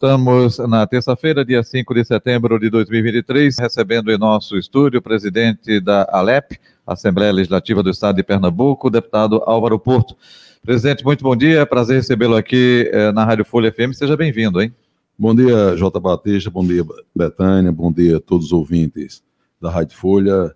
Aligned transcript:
Estamos 0.00 0.58
na 0.58 0.86
terça-feira, 0.86 1.44
dia 1.44 1.60
5 1.60 1.92
de 1.92 2.04
setembro 2.04 2.56
de 2.60 2.70
2023, 2.70 3.58
recebendo 3.58 4.12
em 4.12 4.16
nosso 4.16 4.56
estúdio 4.56 5.00
o 5.00 5.02
presidente 5.02 5.80
da 5.80 6.08
ALEP, 6.12 6.56
Assembleia 6.86 7.32
Legislativa 7.32 7.82
do 7.82 7.90
Estado 7.90 8.14
de 8.14 8.22
Pernambuco, 8.22 8.86
o 8.86 8.90
deputado 8.90 9.42
Álvaro 9.44 9.76
Porto. 9.76 10.16
Presidente, 10.62 11.04
muito 11.04 11.24
bom 11.24 11.34
dia, 11.34 11.66
prazer 11.66 11.96
recebê-lo 11.96 12.36
aqui 12.36 12.88
eh, 12.92 13.10
na 13.10 13.24
Rádio 13.24 13.44
Folha 13.44 13.72
FM, 13.72 13.92
seja 13.92 14.16
bem-vindo, 14.16 14.62
hein? 14.62 14.72
Bom 15.18 15.34
dia, 15.34 15.74
J. 15.76 15.98
Batista, 15.98 16.48
bom 16.48 16.64
dia, 16.64 16.86
Betânia, 17.12 17.72
bom 17.72 17.90
dia 17.90 18.18
a 18.18 18.20
todos 18.20 18.46
os 18.46 18.52
ouvintes 18.52 19.20
da 19.60 19.68
Rádio 19.68 19.96
Folha. 19.96 20.54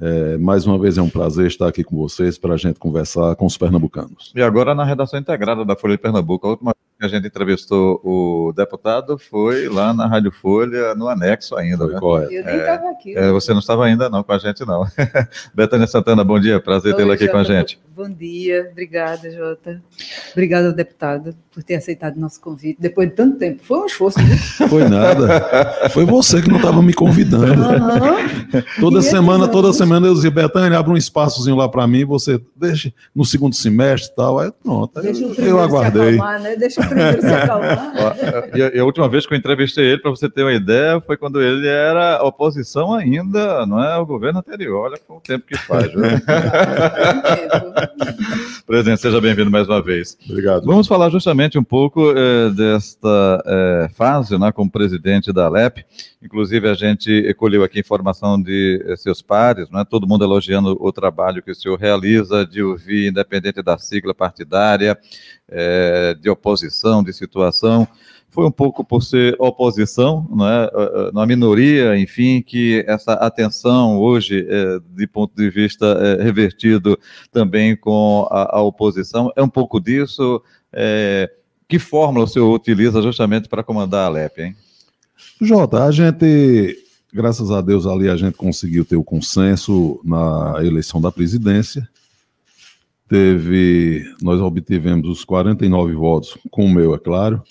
É, 0.00 0.36
mais 0.36 0.66
uma 0.66 0.76
vez 0.76 0.98
é 0.98 1.02
um 1.02 1.08
prazer 1.08 1.46
estar 1.46 1.68
aqui 1.68 1.84
com 1.84 1.96
vocês 1.96 2.36
para 2.38 2.54
a 2.54 2.56
gente 2.56 2.80
conversar 2.80 3.36
com 3.36 3.46
os 3.46 3.56
pernambucanos. 3.56 4.32
E 4.34 4.42
agora 4.42 4.74
na 4.74 4.82
redação 4.82 5.20
integrada 5.20 5.64
da 5.64 5.76
Folha 5.76 5.94
de 5.94 6.02
Pernambuco, 6.02 6.44
a 6.44 6.50
última 6.50 6.74
que 7.00 7.06
a 7.06 7.08
gente 7.08 7.26
entrevistou 7.26 7.98
o 8.04 8.52
deputado 8.52 9.16
foi 9.16 9.68
lá 9.70 9.94
na 9.94 10.06
Rádio 10.06 10.30
Folha, 10.30 10.94
no 10.94 11.08
anexo 11.08 11.56
ainda. 11.56 11.78
Foi, 11.78 11.94
né? 11.94 11.98
Correto. 11.98 12.32
Eu 12.32 12.44
nem 12.44 12.56
estava 12.56 12.84
é, 12.84 12.90
aqui. 12.90 13.16
É, 13.16 13.30
você 13.30 13.52
não 13.52 13.60
estava 13.60 13.86
ainda 13.86 14.10
não 14.10 14.22
com 14.22 14.32
a 14.32 14.38
gente, 14.38 14.66
não. 14.66 14.84
Betânia 15.54 15.86
Santana, 15.86 16.22
bom 16.22 16.38
dia, 16.38 16.60
prazer 16.60 16.94
tê-la 16.94 17.14
aqui 17.14 17.24
Jota, 17.24 17.32
com 17.32 17.38
a 17.38 17.44
gente. 17.44 17.80
Bom 17.96 18.10
dia, 18.10 18.68
obrigada, 18.70 19.30
Jota. 19.30 19.82
Obrigada 20.32 20.72
deputado 20.74 21.34
por 21.52 21.64
ter 21.64 21.74
aceitado 21.74 22.16
o 22.16 22.20
nosso 22.20 22.40
convite, 22.40 22.80
depois 22.80 23.08
de 23.08 23.16
tanto 23.16 23.36
tempo. 23.36 23.60
Foi 23.64 23.80
um 23.80 23.86
esforço. 23.86 24.18
Né? 24.20 24.36
Foi 24.68 24.88
nada. 24.88 25.88
Foi 25.90 26.04
você 26.04 26.40
que 26.40 26.48
não 26.48 26.58
estava 26.58 26.80
me 26.80 26.94
convidando. 26.94 27.62
Uhum. 27.62 28.62
Toda 28.78 29.00
e 29.00 29.02
semana, 29.02 29.48
toda 29.48 29.72
semana 29.72 30.06
eu 30.06 30.14
dizia, 30.14 30.30
Betânia, 30.30 30.78
abre 30.78 30.92
um 30.92 30.96
espaçozinho 30.96 31.56
lá 31.56 31.68
para 31.68 31.86
mim, 31.88 32.04
você 32.04 32.40
deixa 32.54 32.92
no 33.14 33.24
segundo 33.24 33.54
semestre 33.54 34.12
e 34.12 34.16
tal. 34.16 34.38
Aí 34.38 34.52
pronto, 34.62 35.02
Deixa 35.02 35.24
eu, 35.24 35.34
eu 35.34 35.60
aguardei. 35.60 36.14
Acalmar, 36.14 36.40
né? 36.40 36.56
Deixa 36.56 36.86
primeiro 36.86 37.20
se 37.20 37.26
acalmar. 37.26 37.90
E, 38.54 38.78
a, 38.78 38.84
última 38.84 39.08
vez 39.08 39.26
que 39.26 39.34
eu 39.34 39.38
entrevistei 39.38 39.84
ele, 39.84 40.00
para 40.00 40.10
você 40.10 40.28
ter 40.28 40.42
uma 40.42 40.52
ideia, 40.52 41.00
foi 41.00 41.16
quando 41.16 41.40
ele 41.40 41.66
era 41.66 42.22
oposição 42.22 42.92
ainda, 42.92 43.66
não 43.66 43.82
é? 43.82 43.96
O 43.96 44.06
governo 44.06 44.38
anterior. 44.38 44.86
Olha 44.86 44.98
o 45.08 45.20
tempo 45.20 45.46
que 45.46 45.56
faz. 45.56 45.92
Né? 45.94 46.20
Presidente, 48.66 49.00
seja 49.00 49.20
bem-vindo 49.20 49.50
mais 49.50 49.68
uma 49.68 49.82
vez. 49.82 50.16
Obrigado. 50.28 50.64
Vamos 50.64 50.86
falar 50.86 51.10
justamente 51.10 51.39
um 51.58 51.64
pouco 51.64 52.12
eh, 52.16 52.50
desta 52.50 53.42
eh, 53.46 53.88
fase, 53.94 54.38
né, 54.38 54.52
como 54.52 54.70
presidente 54.70 55.32
da 55.32 55.46
Alep. 55.46 55.84
Inclusive, 56.22 56.68
a 56.68 56.74
gente 56.74 57.32
colheu 57.34 57.62
aqui 57.62 57.80
informação 57.80 58.40
de 58.40 58.84
eh, 58.86 58.96
seus 58.96 59.22
pares, 59.22 59.70
né, 59.70 59.84
todo 59.88 60.06
mundo 60.06 60.24
elogiando 60.24 60.76
o 60.78 60.92
trabalho 60.92 61.42
que 61.42 61.50
o 61.50 61.54
senhor 61.54 61.78
realiza, 61.78 62.44
de 62.44 62.62
ouvir, 62.62 63.08
independente 63.08 63.62
da 63.62 63.78
sigla 63.78 64.14
partidária, 64.14 64.98
de 66.20 66.30
oposição, 66.30 67.02
de 67.02 67.12
situação, 67.12 67.88
foi 68.30 68.46
um 68.46 68.52
pouco 68.52 68.84
por 68.84 69.02
ser 69.02 69.34
oposição, 69.40 70.28
né, 70.30 70.68
na 71.12 71.26
minoria, 71.26 71.98
enfim, 71.98 72.40
que 72.40 72.84
essa 72.86 73.14
atenção 73.14 73.98
hoje, 73.98 74.46
de 74.94 75.06
ponto 75.08 75.34
de 75.34 75.50
vista 75.50 76.16
revertido 76.22 76.96
também 77.32 77.74
com 77.74 78.28
a, 78.30 78.58
a, 78.58 78.62
oposição, 78.62 79.32
é 79.34 79.42
um 79.42 79.48
pouco 79.48 79.80
disso. 79.80 80.40
É, 80.72 81.30
que 81.68 81.78
fórmula 81.78 82.24
o 82.24 82.28
senhor 82.28 82.52
utiliza 82.52 83.02
justamente 83.02 83.48
para 83.48 83.62
comandar 83.62 84.04
a 84.04 84.06
Alep, 84.06 84.42
hein? 84.42 84.56
Jota, 85.40 85.84
a 85.84 85.90
gente, 85.90 86.76
graças 87.12 87.50
a 87.50 87.60
Deus, 87.60 87.86
ali 87.86 88.08
a 88.08 88.16
gente 88.16 88.34
conseguiu 88.34 88.84
ter 88.84 88.96
o 88.96 89.04
consenso 89.04 90.00
na 90.04 90.56
eleição 90.60 91.00
da 91.00 91.10
presidência 91.10 91.88
teve, 93.10 94.04
nós 94.22 94.40
obtivemos 94.40 95.08
os 95.08 95.24
49 95.24 95.92
votos, 95.94 96.38
com 96.48 96.64
o 96.64 96.70
meu, 96.70 96.94
é 96.94 96.98
claro, 96.98 97.42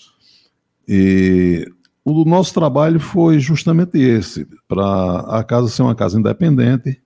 e 0.88 1.70
o 2.02 2.24
nosso 2.24 2.54
trabalho 2.54 2.98
foi 2.98 3.38
justamente 3.38 3.98
esse, 3.98 4.48
para 4.66 5.18
a 5.38 5.44
casa 5.44 5.68
ser 5.68 5.82
uma 5.82 5.94
casa 5.94 6.18
independente, 6.18 6.98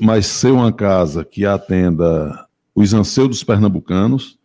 mas 0.00 0.26
ser 0.26 0.50
uma 0.50 0.72
casa 0.72 1.24
que 1.24 1.46
atenda 1.46 2.44
os 2.74 2.92
anseios 2.92 3.28
dos 3.28 3.44
pernambucanos. 3.44 4.36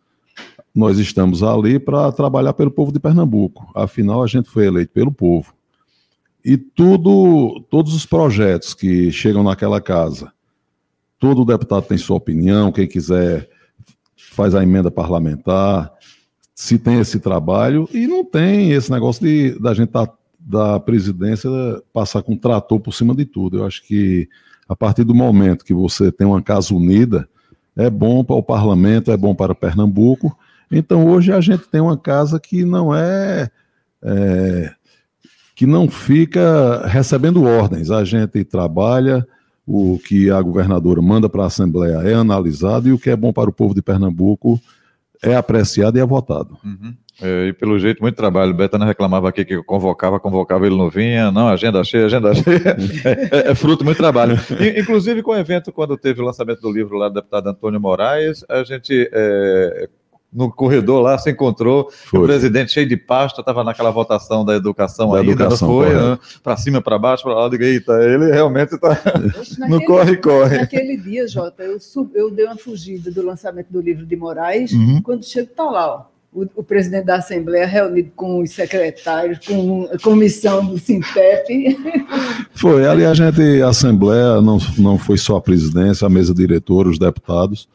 Nós 0.74 0.98
estamos 0.98 1.42
ali 1.42 1.78
para 1.78 2.10
trabalhar 2.10 2.52
pelo 2.52 2.70
povo 2.70 2.92
de 2.92 2.98
Pernambuco. 2.98 3.70
Afinal, 3.74 4.22
a 4.22 4.26
gente 4.26 4.50
foi 4.50 4.66
eleito 4.66 4.92
pelo 4.92 5.12
povo. 5.12 5.54
E 6.44 6.56
tudo, 6.56 7.64
todos 7.70 7.94
os 7.94 8.04
projetos 8.04 8.74
que 8.74 9.10
chegam 9.12 9.42
naquela 9.42 9.80
casa, 9.80 10.34
Todo 11.24 11.42
deputado 11.42 11.86
tem 11.86 11.96
sua 11.96 12.16
opinião, 12.16 12.70
quem 12.70 12.86
quiser 12.86 13.48
faz 14.14 14.54
a 14.54 14.62
emenda 14.62 14.90
parlamentar, 14.90 15.90
se 16.54 16.78
tem 16.78 17.00
esse 17.00 17.18
trabalho, 17.18 17.88
e 17.94 18.06
não 18.06 18.22
tem 18.22 18.72
esse 18.72 18.90
negócio 18.90 19.24
de 19.24 19.58
da 19.58 19.72
gente 19.72 19.88
tá, 19.88 20.06
da 20.38 20.78
presidência 20.78 21.48
passar 21.94 22.22
com 22.22 22.32
um 22.34 22.36
trator 22.36 22.78
por 22.78 22.92
cima 22.92 23.14
de 23.14 23.24
tudo. 23.24 23.56
Eu 23.56 23.66
acho 23.66 23.82
que 23.86 24.28
a 24.68 24.76
partir 24.76 25.02
do 25.02 25.14
momento 25.14 25.64
que 25.64 25.72
você 25.72 26.12
tem 26.12 26.26
uma 26.26 26.42
casa 26.42 26.74
unida, 26.74 27.26
é 27.74 27.88
bom 27.88 28.22
para 28.22 28.36
o 28.36 28.42
parlamento, 28.42 29.10
é 29.10 29.16
bom 29.16 29.34
para 29.34 29.54
Pernambuco. 29.54 30.36
Então 30.70 31.06
hoje 31.06 31.32
a 31.32 31.40
gente 31.40 31.68
tem 31.68 31.80
uma 31.80 31.96
casa 31.96 32.40
que 32.40 32.64
não 32.64 32.94
é, 32.94 33.48
é 34.02 34.72
que 35.54 35.66
não 35.66 35.88
fica 35.88 36.86
recebendo 36.86 37.44
ordens. 37.44 37.90
A 37.90 38.04
gente 38.04 38.44
trabalha, 38.44 39.26
o 39.66 39.98
que 39.98 40.30
a 40.30 40.40
governadora 40.42 41.00
manda 41.00 41.28
para 41.28 41.44
a 41.44 41.46
Assembleia 41.46 41.98
é 42.08 42.14
analisado 42.14 42.88
e 42.88 42.92
o 42.92 42.98
que 42.98 43.10
é 43.10 43.16
bom 43.16 43.32
para 43.32 43.48
o 43.48 43.52
povo 43.52 43.74
de 43.74 43.82
Pernambuco 43.82 44.60
é 45.22 45.34
apreciado 45.34 45.96
e 45.96 46.00
é 46.00 46.04
votado. 46.04 46.58
Uhum. 46.64 46.94
É, 47.22 47.46
e 47.46 47.52
pelo 47.52 47.78
jeito, 47.78 48.02
muito 48.02 48.16
trabalho. 48.16 48.50
O 48.50 48.54
Betana 48.54 48.84
reclamava 48.84 49.28
aqui 49.28 49.44
que 49.44 49.62
convocava, 49.62 50.18
convocava, 50.18 50.66
ele 50.66 50.76
não 50.76 50.90
vinha. 50.90 51.30
Não, 51.30 51.48
agenda 51.48 51.82
cheia, 51.84 52.06
agenda 52.06 52.34
cheia. 52.34 52.76
é, 53.30 53.50
é, 53.50 53.54
fruto 53.54 53.84
muito 53.84 53.96
trabalho. 53.96 54.36
E, 54.60 54.80
inclusive, 54.80 55.22
com 55.22 55.30
o 55.30 55.36
evento, 55.36 55.72
quando 55.72 55.96
teve 55.96 56.20
o 56.20 56.24
lançamento 56.24 56.60
do 56.60 56.72
livro 56.72 56.96
lá 56.96 57.08
do 57.08 57.14
deputado 57.14 57.48
Antônio 57.48 57.80
Moraes, 57.80 58.44
a 58.48 58.64
gente 58.64 59.08
é, 59.12 59.88
no 60.34 60.50
corredor 60.50 61.00
lá, 61.00 61.16
se 61.16 61.30
encontrou, 61.30 61.88
foi. 61.90 62.20
o 62.20 62.22
presidente 62.24 62.72
cheio 62.72 62.88
de 62.88 62.96
pasta, 62.96 63.40
estava 63.40 63.62
naquela 63.62 63.90
votação 63.90 64.44
da 64.44 64.54
educação 64.54 65.12
da 65.12 65.20
ainda, 65.20 65.30
educação, 65.30 65.68
não 65.68 65.76
foi? 65.76 65.94
Né? 65.94 66.18
Para 66.42 66.56
cima, 66.56 66.82
para 66.82 66.98
baixo, 66.98 67.22
para 67.22 67.34
lá, 67.34 67.48
diga, 67.48 67.64
eita, 67.64 67.92
ele 68.02 68.32
realmente 68.32 68.74
está 68.74 69.00
no 69.68 69.84
corre-corre. 69.84 70.58
Naquele 70.58 70.96
dia, 70.96 71.28
Jota, 71.28 71.62
eu, 71.62 71.78
sub, 71.78 72.10
eu 72.14 72.30
dei 72.30 72.46
uma 72.46 72.56
fugida 72.56 73.10
do 73.12 73.24
lançamento 73.24 73.68
do 73.70 73.80
livro 73.80 74.04
de 74.04 74.16
Moraes, 74.16 74.72
uhum. 74.72 75.00
quando 75.02 75.24
chego 75.24 75.50
está 75.50 75.64
lá, 75.64 75.86
ó, 75.86 76.14
o, 76.34 76.46
o, 76.56 76.64
presidente 76.64 77.04
da 77.04 77.16
Assembleia 77.16 77.64
reunido 77.64 78.10
com 78.16 78.42
os 78.42 78.50
secretários, 78.50 79.38
com 79.46 79.88
a 79.92 79.98
comissão 79.98 80.66
do 80.66 80.76
Sintep. 80.76 81.78
Foi, 82.52 82.84
ali 82.84 83.04
a 83.04 83.14
gente, 83.14 83.62
a 83.62 83.68
Assembleia, 83.68 84.40
não, 84.40 84.58
não 84.76 84.98
foi 84.98 85.16
só 85.16 85.36
a 85.36 85.40
presidência, 85.40 86.06
a 86.06 86.10
mesa 86.10 86.34
diretora, 86.34 86.88
os 86.88 86.98
deputados, 86.98 87.68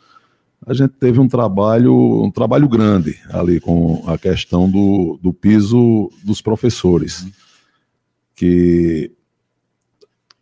a 0.69 0.74
gente 0.75 0.91
teve 1.00 1.19
um 1.19 1.28
trabalho, 1.28 2.24
um 2.24 2.30
trabalho 2.30 2.69
grande 2.69 3.18
ali 3.31 3.59
com 3.59 4.03
a 4.06 4.19
questão 4.19 4.69
do, 4.69 5.19
do 5.19 5.34
piso 5.34 6.12
dos 6.24 6.44
professores, 6.44 7.25
que 8.35 9.12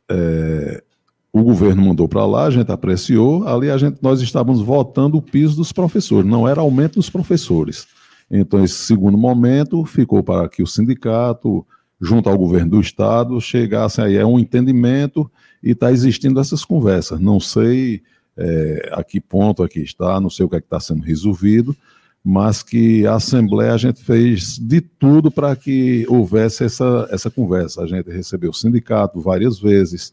é, 0.09 0.83
o 1.31 1.41
governo 1.41 1.81
mandou 1.81 2.09
para 2.09 2.25
lá, 2.25 2.43
a 2.43 2.49
gente 2.49 2.69
apreciou, 2.69 3.47
ali 3.47 3.71
a 3.71 3.77
gente, 3.77 3.99
nós 4.01 4.21
estávamos 4.21 4.61
votando 4.61 5.15
o 5.15 5.21
piso 5.21 5.55
dos 5.55 5.71
professores, 5.71 6.29
não 6.29 6.45
era 6.45 6.59
aumento 6.59 6.95
dos 6.95 7.09
professores. 7.09 7.87
Então, 8.29 8.61
esse 8.61 8.75
segundo 8.75 9.17
momento 9.17 9.85
ficou 9.85 10.21
para 10.21 10.49
que 10.49 10.61
o 10.61 10.67
sindicato, 10.67 11.65
junto 12.01 12.29
ao 12.29 12.37
governo 12.37 12.71
do 12.71 12.81
estado, 12.81 13.39
chegasse 13.39 14.01
aí 14.01 14.19
a 14.19 14.27
um 14.27 14.37
entendimento 14.37 15.31
e 15.63 15.71
está 15.71 15.89
existindo 15.89 16.37
essas 16.37 16.65
conversas. 16.65 17.17
Não 17.17 17.39
sei 17.39 18.01
é, 18.37 18.89
a 18.93 19.03
que 19.03 19.19
ponto 19.19 19.63
aqui 19.63 19.81
está, 19.81 20.19
não 20.21 20.29
sei 20.29 20.45
o 20.45 20.49
que 20.49 20.55
é 20.55 20.59
está 20.59 20.79
sendo 20.79 21.01
resolvido, 21.01 21.75
mas 22.23 22.61
que 22.61 23.07
a 23.07 23.15
Assembleia 23.15 23.73
a 23.73 23.77
gente 23.77 24.03
fez 24.03 24.57
de 24.59 24.81
tudo 24.81 25.31
para 25.31 25.55
que 25.55 26.05
houvesse 26.09 26.65
essa, 26.65 27.07
essa 27.09 27.31
conversa. 27.31 27.81
A 27.81 27.87
gente 27.87 28.09
recebeu 28.09 28.51
o 28.51 28.53
sindicato 28.53 29.19
várias 29.21 29.59
vezes, 29.59 30.11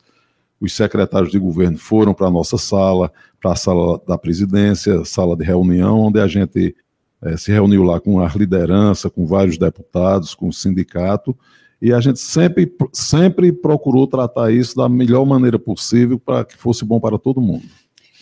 os 0.60 0.72
secretários 0.72 1.32
de 1.32 1.38
governo 1.38 1.76
foram 1.76 2.14
para 2.14 2.28
a 2.28 2.30
nossa 2.30 2.56
sala, 2.56 3.12
para 3.40 3.52
a 3.52 3.56
sala 3.56 4.00
da 4.06 4.16
presidência, 4.16 5.04
sala 5.04 5.36
de 5.36 5.44
reunião, 5.44 6.00
onde 6.00 6.20
a 6.20 6.26
gente 6.26 6.74
é, 7.20 7.36
se 7.36 7.50
reuniu 7.50 7.82
lá 7.82 8.00
com 8.00 8.20
a 8.20 8.28
liderança, 8.28 9.10
com 9.10 9.26
vários 9.26 9.58
deputados, 9.58 10.34
com 10.34 10.48
o 10.48 10.52
sindicato, 10.52 11.36
e 11.82 11.92
a 11.92 12.00
gente 12.00 12.20
sempre, 12.20 12.72
sempre 12.92 13.52
procurou 13.52 14.06
tratar 14.06 14.52
isso 14.52 14.76
da 14.76 14.88
melhor 14.88 15.26
maneira 15.26 15.58
possível 15.58 16.18
para 16.18 16.44
que 16.44 16.56
fosse 16.56 16.84
bom 16.84 16.98
para 17.00 17.18
todo 17.18 17.42
mundo. 17.42 17.64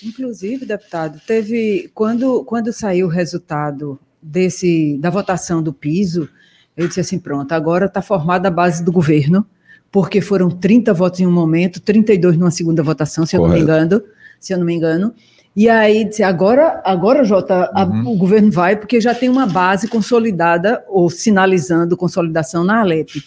Inclusive, 0.04 0.66
deputado, 0.66 1.20
teve 1.26 1.90
quando, 1.94 2.44
quando 2.44 2.72
saiu 2.72 3.06
o 3.06 3.10
resultado 3.10 3.98
desse 4.20 4.96
da 4.98 5.10
votação 5.10 5.62
do 5.62 5.72
piso, 5.72 6.28
eu 6.76 6.88
disse 6.88 7.00
assim, 7.00 7.18
pronto, 7.18 7.52
agora 7.52 7.86
está 7.86 8.00
formada 8.00 8.48
a 8.48 8.50
base 8.50 8.84
do 8.84 8.92
governo, 8.92 9.46
porque 9.90 10.20
foram 10.20 10.48
30 10.50 10.92
votos 10.94 11.20
em 11.20 11.26
um 11.26 11.32
momento, 11.32 11.80
32 11.80 12.36
numa 12.36 12.50
segunda 12.50 12.82
votação, 12.82 13.26
se 13.26 13.36
eu 13.36 13.40
Correto. 13.40 13.60
não 13.60 13.66
me 13.66 13.84
engano, 13.84 14.02
se 14.40 14.52
eu 14.52 14.58
não 14.58 14.64
me 14.64 14.74
engano. 14.74 15.14
E 15.54 15.68
aí 15.68 16.04
disse, 16.04 16.22
agora, 16.22 16.80
agora 16.82 17.24
Jota, 17.24 17.70
a, 17.74 17.84
uhum. 17.84 18.12
o 18.12 18.16
governo 18.16 18.50
vai, 18.50 18.74
porque 18.74 19.00
já 19.00 19.14
tem 19.14 19.28
uma 19.28 19.46
base 19.46 19.86
consolidada, 19.86 20.82
ou 20.88 21.10
sinalizando 21.10 21.96
consolidação 21.96 22.64
na 22.64 22.80
Alep. 22.80 23.22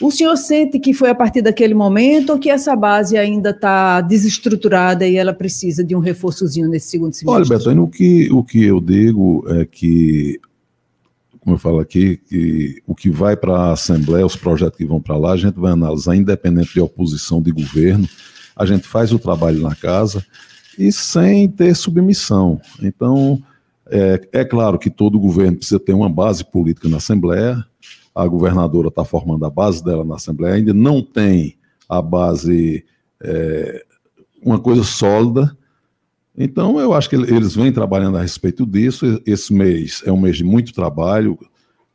O 0.00 0.10
senhor 0.10 0.36
sente 0.36 0.78
que 0.78 0.92
foi 0.92 1.10
a 1.10 1.14
partir 1.14 1.42
daquele 1.42 1.74
momento 1.74 2.30
ou 2.30 2.38
que 2.38 2.50
essa 2.50 2.74
base 2.74 3.16
ainda 3.16 3.50
está 3.50 4.00
desestruturada 4.00 5.06
e 5.06 5.16
ela 5.16 5.32
precisa 5.32 5.84
de 5.84 5.94
um 5.94 6.00
reforçozinho 6.00 6.68
nesse 6.68 6.88
segundo 6.88 7.12
semestre? 7.12 7.42
Olha, 7.42 7.58
Betânia, 7.58 7.82
o 7.82 7.88
que, 7.88 8.30
o 8.32 8.42
que 8.42 8.64
eu 8.64 8.80
digo 8.80 9.44
é 9.48 9.64
que, 9.64 10.40
como 11.40 11.54
eu 11.54 11.58
falo 11.58 11.78
aqui, 11.78 12.16
que 12.28 12.82
o 12.86 12.94
que 12.94 13.08
vai 13.08 13.36
para 13.36 13.54
a 13.54 13.72
Assembleia, 13.72 14.26
os 14.26 14.36
projetos 14.36 14.76
que 14.76 14.84
vão 14.84 15.00
para 15.00 15.16
lá, 15.16 15.32
a 15.32 15.36
gente 15.36 15.58
vai 15.58 15.72
analisar 15.72 16.16
independente 16.16 16.74
de 16.74 16.80
oposição 16.80 17.40
de 17.40 17.52
governo, 17.52 18.08
a 18.56 18.66
gente 18.66 18.86
faz 18.86 19.12
o 19.12 19.18
trabalho 19.18 19.60
na 19.60 19.74
casa 19.74 20.24
e 20.78 20.90
sem 20.90 21.48
ter 21.48 21.74
submissão. 21.76 22.60
Então, 22.82 23.40
é, 23.86 24.20
é 24.32 24.44
claro 24.44 24.78
que 24.78 24.90
todo 24.90 25.18
governo 25.18 25.58
precisa 25.58 25.78
ter 25.78 25.92
uma 25.92 26.08
base 26.08 26.44
política 26.44 26.88
na 26.88 26.96
Assembleia, 26.96 27.64
a 28.14 28.26
governadora 28.26 28.88
está 28.88 29.04
formando 29.04 29.44
a 29.44 29.50
base 29.50 29.84
dela 29.84 30.04
na 30.04 30.14
Assembleia, 30.14 30.54
ainda 30.54 30.72
não 30.72 31.02
tem 31.02 31.56
a 31.88 32.00
base, 32.00 32.84
é, 33.20 33.84
uma 34.42 34.58
coisa 34.58 34.84
sólida. 34.84 35.56
Então, 36.36 36.78
eu 36.78 36.92
acho 36.92 37.08
que 37.08 37.16
eles 37.16 37.54
vêm 37.54 37.72
trabalhando 37.72 38.16
a 38.16 38.22
respeito 38.22 38.64
disso. 38.64 39.20
Esse 39.26 39.52
mês 39.52 40.02
é 40.04 40.12
um 40.12 40.20
mês 40.20 40.36
de 40.36 40.44
muito 40.44 40.72
trabalho, 40.72 41.38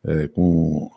é, 0.04 0.27
com 0.27 0.92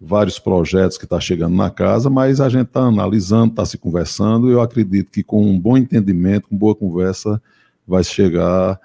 vários 0.00 0.38
projetos 0.38 0.96
que 0.96 1.04
está 1.04 1.18
chegando 1.18 1.56
na 1.56 1.70
casa, 1.70 2.08
mas 2.08 2.40
a 2.40 2.48
gente 2.48 2.66
está 2.66 2.82
analisando, 2.82 3.50
está 3.50 3.66
se 3.66 3.76
conversando. 3.76 4.50
Eu 4.50 4.60
acredito 4.60 5.10
que 5.10 5.22
com 5.22 5.44
um 5.44 5.58
bom 5.58 5.76
entendimento, 5.76 6.48
com 6.48 6.56
boa 6.56 6.74
conversa, 6.74 7.42
vai 7.86 8.04
chegar 8.04 8.78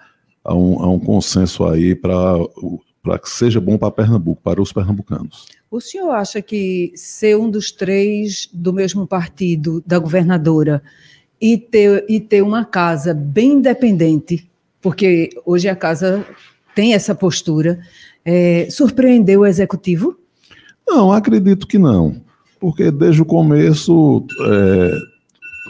a 0.44 0.56
um, 0.56 0.81
a 0.81 0.90
um 0.90 1.00
consenso 1.00 1.66
aí 1.66 1.95
para 1.95 3.19
que 3.19 3.30
seja 3.30 3.62
bom 3.62 3.78
para 3.78 3.92
Pernambuco, 3.92 4.42
para 4.42 4.62
os 4.62 4.74
pernambucanos. 4.74 5.48
O 5.74 5.81
senhor 5.81 6.12
acha 6.12 6.40
que 6.40 6.92
ser 6.94 7.36
um 7.36 7.50
dos 7.50 7.72
três 7.72 8.48
do 8.54 8.72
mesmo 8.72 9.08
partido 9.08 9.84
da 9.84 9.98
governadora 9.98 10.84
e 11.42 11.58
ter, 11.58 12.06
e 12.08 12.20
ter 12.20 12.44
uma 12.44 12.64
casa 12.64 13.12
bem 13.12 13.54
independente, 13.54 14.48
porque 14.80 15.31
hoje 15.44 15.68
a 15.68 15.75
casa 15.75 16.24
tem 16.75 16.94
essa 16.94 17.16
postura, 17.16 17.80
é, 18.24 18.68
surpreendeu 18.70 19.40
o 19.40 19.46
executivo? 19.48 20.16
Não, 20.88 21.12
acredito 21.12 21.66
que 21.66 21.80
não, 21.80 22.22
porque 22.60 22.92
desde 22.92 23.24
o 23.24 23.26
começo 23.26 24.28
é, 24.42 24.96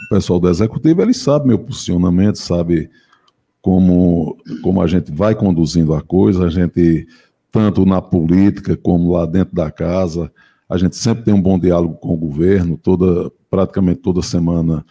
o 0.04 0.08
pessoal 0.10 0.38
do 0.38 0.50
executivo 0.50 1.00
ele 1.00 1.14
sabe 1.14 1.48
meu 1.48 1.58
posicionamento, 1.58 2.36
sabe 2.36 2.90
como, 3.62 4.36
como 4.62 4.82
a 4.82 4.86
gente 4.86 5.10
vai 5.10 5.34
conduzindo 5.34 5.94
a 5.94 6.02
coisa, 6.02 6.44
a 6.44 6.50
gente 6.50 7.06
tanto 7.54 7.86
na 7.86 8.02
política 8.02 8.76
como 8.76 9.12
lá 9.12 9.24
dentro 9.24 9.54
da 9.54 9.70
casa. 9.70 10.28
A 10.68 10.76
gente 10.76 10.96
sempre 10.96 11.22
tem 11.22 11.32
um 11.32 11.40
bom 11.40 11.56
diálogo 11.56 11.94
com 11.94 12.12
o 12.12 12.16
governo, 12.16 12.76
toda, 12.76 13.30
praticamente 13.48 14.00
toda 14.00 14.20
semana 14.22 14.84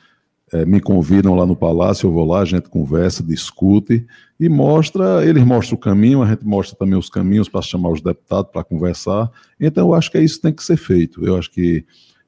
é, 0.49 0.65
me 0.65 0.79
convidam 0.79 1.35
lá 1.35 1.45
no 1.45 1.57
palácio, 1.57 2.07
eu 2.07 2.13
vou 2.13 2.25
lá, 2.25 2.39
a 2.39 2.45
gente 2.45 2.69
conversa, 2.69 3.21
discute 3.21 4.07
e 4.39 4.47
mostra, 4.47 5.25
eles 5.25 5.43
mostram 5.43 5.75
o 5.75 5.79
caminho, 5.79 6.21
a 6.23 6.25
gente 6.29 6.45
mostra 6.45 6.77
também 6.77 6.97
os 6.97 7.09
caminhos 7.09 7.49
para 7.49 7.61
chamar 7.61 7.89
os 7.89 8.01
deputados 8.01 8.49
para 8.49 8.63
conversar. 8.63 9.29
Então 9.59 9.89
eu 9.89 9.93
acho 9.93 10.09
que 10.09 10.19
isso 10.19 10.39
tem 10.39 10.53
que 10.53 10.63
ser 10.63 10.77
feito. 10.77 11.25
Eu 11.25 11.37
acho 11.37 11.51
que 11.51 11.83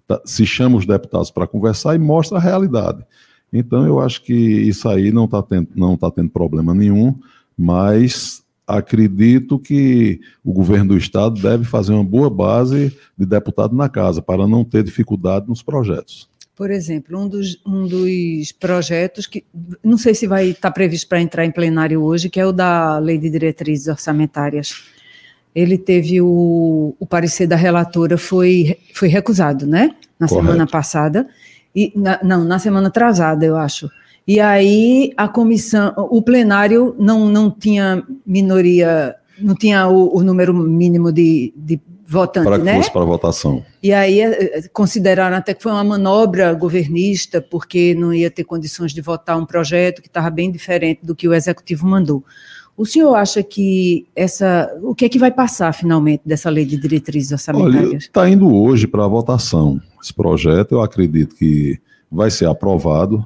tá, 0.06 0.20
se 0.26 0.46
chama 0.46 0.76
os 0.76 0.86
deputados 0.86 1.32
para 1.32 1.48
conversar 1.48 1.96
e 1.96 1.98
mostra 1.98 2.40
a 2.40 2.42
realidade. 2.42 3.06
Então 3.54 3.86
eu 3.86 4.02
acho 4.02 4.22
que 4.22 4.34
isso 4.34 4.90
aí 4.90 5.14
não 5.14 5.24
está 5.24 5.42
tendo, 5.42 5.70
não 5.74 5.96
tá 5.96 6.12
tendo 6.12 6.30
problema 6.30 6.76
nenhum, 6.76 7.16
mas 7.58 8.44
acredito 8.68 9.60
que 9.60 10.20
o 10.44 10.52
governo 10.52 10.90
do 10.90 10.98
estado 10.98 11.42
deve 11.42 11.64
fazer 11.66 11.94
uma 11.94 12.04
boa 12.04 12.30
base 12.30 12.96
de 13.18 13.26
deputado 13.26 13.76
na 13.76 13.88
casa 13.88 14.22
para 14.22 14.48
não 14.48 14.64
ter 14.64 14.84
dificuldade 14.84 15.48
nos 15.48 15.62
projetos. 15.62 16.28
Por 16.56 16.72
exemplo, 16.72 17.20
um 17.20 17.28
dos, 17.28 17.60
um 17.66 17.86
dos 17.86 18.52
projetos 18.54 19.28
que 19.28 19.44
não 19.84 19.98
sei 19.98 20.16
se 20.16 20.26
vai 20.26 20.50
estar 20.50 20.72
previsto 20.72 21.08
para 21.08 21.22
entrar 21.22 21.46
em 21.46 21.52
plenário 21.52 22.02
hoje, 22.02 22.30
que 22.30 22.40
é 22.40 22.46
o 22.46 22.54
da 22.54 22.98
Lei 22.98 23.18
de 23.18 23.30
Diretrizes 23.30 23.88
Orçamentárias. 23.88 24.86
Ele 25.54 25.78
teve 25.78 26.22
o, 26.22 26.96
o 26.98 27.06
parecer 27.06 27.46
da 27.46 27.58
relatora 27.58 28.18
foi, 28.18 28.78
foi 28.94 29.10
recusado, 29.10 29.68
né? 29.68 29.96
Na 30.18 30.28
Correto. 30.28 30.48
semana 30.48 30.68
passada. 30.68 31.28
E, 31.76 31.92
na, 31.94 32.20
não, 32.24 32.46
na 32.46 32.58
semana 32.58 32.88
atrasada, 32.88 33.46
eu 33.46 33.58
acho. 33.58 33.90
E 34.28 34.40
aí 34.40 35.14
a 35.16 35.28
comissão, 35.28 35.94
o 36.10 36.22
plenário 36.22 36.96
não, 36.98 37.30
não 37.30 37.52
tinha 37.52 38.04
minoria, 38.26 39.16
não 39.40 39.54
tinha 39.54 39.88
o, 39.88 40.18
o 40.18 40.24
número 40.24 40.54
mínimo 40.54 41.12
de, 41.12 41.54
de 41.56 41.80
votantes, 42.08 42.50
para 42.50 42.60
que 42.60 42.66
né? 42.66 42.78
fosse 42.78 42.92
para 42.92 43.06
votação. 43.06 43.66
E 43.84 43.94
aí 43.94 44.22
eh, 44.22 44.64
consideraram 44.74 45.38
até 45.38 45.54
que 45.54 45.62
foi 45.62 45.72
uma 45.72 45.84
manobra 45.84 46.54
governista, 46.54 47.40
porque 47.40 47.94
não 47.96 48.14
ia 48.14 48.32
ter 48.32 48.44
condições 48.44 48.94
de 48.94 49.02
votar 49.02 49.38
um 49.38 49.46
projeto 49.46 50.02
que 50.02 50.08
estava 50.08 50.30
bem 50.30 50.52
diferente 50.52 51.02
do 51.04 51.16
que 51.16 51.28
o 51.28 51.34
executivo 51.34 51.86
mandou. 51.88 52.24
O 52.78 52.86
senhor 52.86 53.16
acha 53.16 53.42
que 53.42 54.06
essa, 54.16 54.70
o 54.82 54.94
que 54.94 55.06
é 55.06 55.10
que 55.10 55.18
vai 55.18 55.32
passar 55.32 55.72
finalmente 55.72 56.24
dessa 56.26 56.50
lei 56.50 56.66
de 56.66 56.78
diretrizes 56.78 57.32
orçamentárias? 57.32 58.04
Está 58.04 58.28
indo 58.28 58.54
hoje 58.54 58.86
para 58.86 59.06
a 59.06 59.08
votação. 59.08 59.80
Esse 60.02 60.14
projeto, 60.14 60.74
eu 60.74 60.82
acredito 60.82 61.36
que 61.36 61.80
vai 62.12 62.30
ser 62.30 62.48
aprovado 62.48 63.26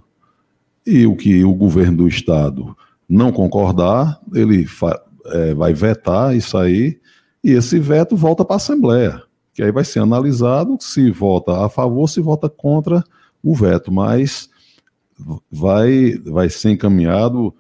e 0.86 1.06
o 1.06 1.16
que 1.16 1.44
o 1.44 1.54
governo 1.54 1.98
do 1.98 2.08
estado 2.08 2.76
não 3.08 3.32
concordar, 3.32 4.20
ele 4.34 4.68
é, 5.26 5.54
vai 5.54 5.74
vetar 5.74 6.36
isso 6.36 6.58
aí, 6.58 7.00
e 7.44 7.52
esse 7.52 7.80
veto 7.80 8.16
volta 8.16 8.46
para 8.46 8.56
a 8.56 8.58
Assembleia, 8.58 9.22
que 9.54 9.64
aí 9.64 9.72
vai 9.72 9.84
ser 9.84 10.00
analisado 10.00 10.78
se 10.80 11.10
vota 11.10 11.66
a 11.66 11.70
favor, 11.70 12.08
se 12.08 12.22
vota 12.22 12.50
contra 12.50 13.04
o 13.44 13.56
veto, 13.56 13.92
mas 13.92 14.50
vai, 15.52 16.18
vai 16.26 16.50
ser 16.50 16.72
encaminhado 16.72 17.54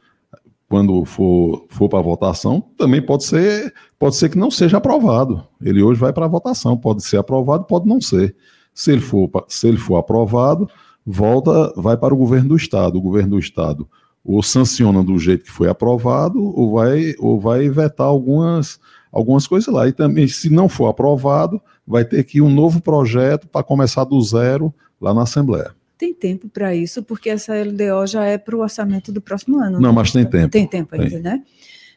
quando 0.69 1.03
for, 1.03 1.65
for 1.67 1.89
para 1.89 1.99
votação, 1.99 2.63
também 2.77 3.01
pode 3.01 3.23
ser, 3.23 3.73
pode 3.97 4.15
ser 4.15 4.29
que 4.29 4.37
não 4.37 4.51
seja 4.51 4.77
aprovado. 4.77 5.43
Ele 5.59 5.81
hoje 5.81 5.99
vai 5.99 6.13
para 6.13 6.25
a 6.25 6.29
votação, 6.29 6.77
pode 6.77 7.03
ser 7.03 7.17
aprovado, 7.17 7.63
pode 7.63 7.87
não 7.87 7.99
ser. 7.99 8.35
Se 8.71 8.91
ele 8.91 9.01
for, 9.01 9.29
se 9.47 9.67
ele 9.67 9.77
for 9.77 9.97
aprovado, 9.97 10.69
volta, 11.11 11.73
vai 11.75 11.97
para 11.97 12.13
o 12.13 12.17
governo 12.17 12.49
do 12.49 12.55
estado. 12.55 12.97
O 12.97 13.01
governo 13.01 13.31
do 13.31 13.39
estado 13.39 13.87
ou 14.23 14.43
sanciona 14.43 15.03
do 15.03 15.17
jeito 15.17 15.45
que 15.45 15.51
foi 15.51 15.69
aprovado, 15.69 16.39
ou 16.39 16.73
vai, 16.73 17.15
ou 17.19 17.39
vai 17.39 17.69
vetar 17.69 18.07
algumas, 18.07 18.79
algumas 19.11 19.47
coisas 19.47 19.73
lá. 19.73 19.87
E 19.87 19.91
também, 19.91 20.27
se 20.27 20.49
não 20.49 20.67
for 20.69 20.87
aprovado, 20.87 21.61
vai 21.85 22.05
ter 22.05 22.23
que 22.23 22.37
ir 22.37 22.41
um 22.41 22.49
novo 22.49 22.81
projeto 22.81 23.47
para 23.47 23.63
começar 23.63 24.03
do 24.03 24.21
zero 24.21 24.73
lá 24.99 25.13
na 25.13 25.23
Assembleia. 25.23 25.71
Tem 25.97 26.13
tempo 26.13 26.47
para 26.47 26.75
isso, 26.75 27.03
porque 27.03 27.29
essa 27.29 27.53
LDO 27.53 28.07
já 28.07 28.23
é 28.23 28.37
para 28.37 28.55
o 28.55 28.59
orçamento 28.59 29.11
do 29.11 29.19
próximo 29.19 29.59
ano. 29.59 29.79
Não, 29.79 29.89
né? 29.89 29.95
mas 29.95 30.11
tem 30.11 30.25
tempo. 30.25 30.49
Tem 30.49 30.67
tempo 30.67 30.95
ainda, 30.95 31.09
tem. 31.09 31.21
né? 31.21 31.43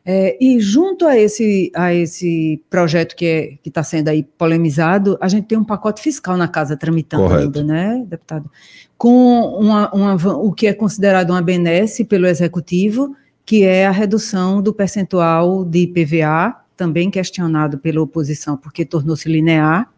É, 0.04 0.37
e 0.40 0.59
junto 0.59 1.06
a 1.06 1.16
esse, 1.16 1.71
a 1.75 1.94
esse 1.94 2.61
projeto 2.68 3.14
que 3.14 3.25
é, 3.25 3.59
está 3.64 3.85
sendo 3.85 4.09
aí 4.09 4.25
polemizado, 4.37 5.16
a 5.21 5.28
gente 5.28 5.47
tem 5.47 5.56
um 5.56 5.64
pacote 5.64 6.02
fiscal 6.02 6.37
na 6.37 6.49
casa 6.49 6.76
tramitando 6.76 7.23
Correto. 7.23 7.44
ainda, 7.44 7.62
né, 7.62 8.04
deputado? 8.06 8.50
Com 8.99 9.42
uma, 9.61 9.92
uma, 9.92 10.14
o 10.37 10.52
que 10.52 10.66
é 10.66 10.73
considerado 10.73 11.30
uma 11.30 11.42
benesse 11.42 12.04
pelo 12.04 12.26
executivo, 12.26 13.14
que 13.47 13.64
é 13.64 13.87
a 13.87 13.92
redução 13.92 14.61
do 14.61 14.73
percentual 14.73 15.64
de 15.64 15.80
IPVA, 15.80 16.56
também 16.76 17.11
questionado 17.11 17.78
pela 17.78 18.02
oposição, 18.02 18.56
porque 18.56 18.85
tornou-se 18.85 19.28
linear, 19.28 19.88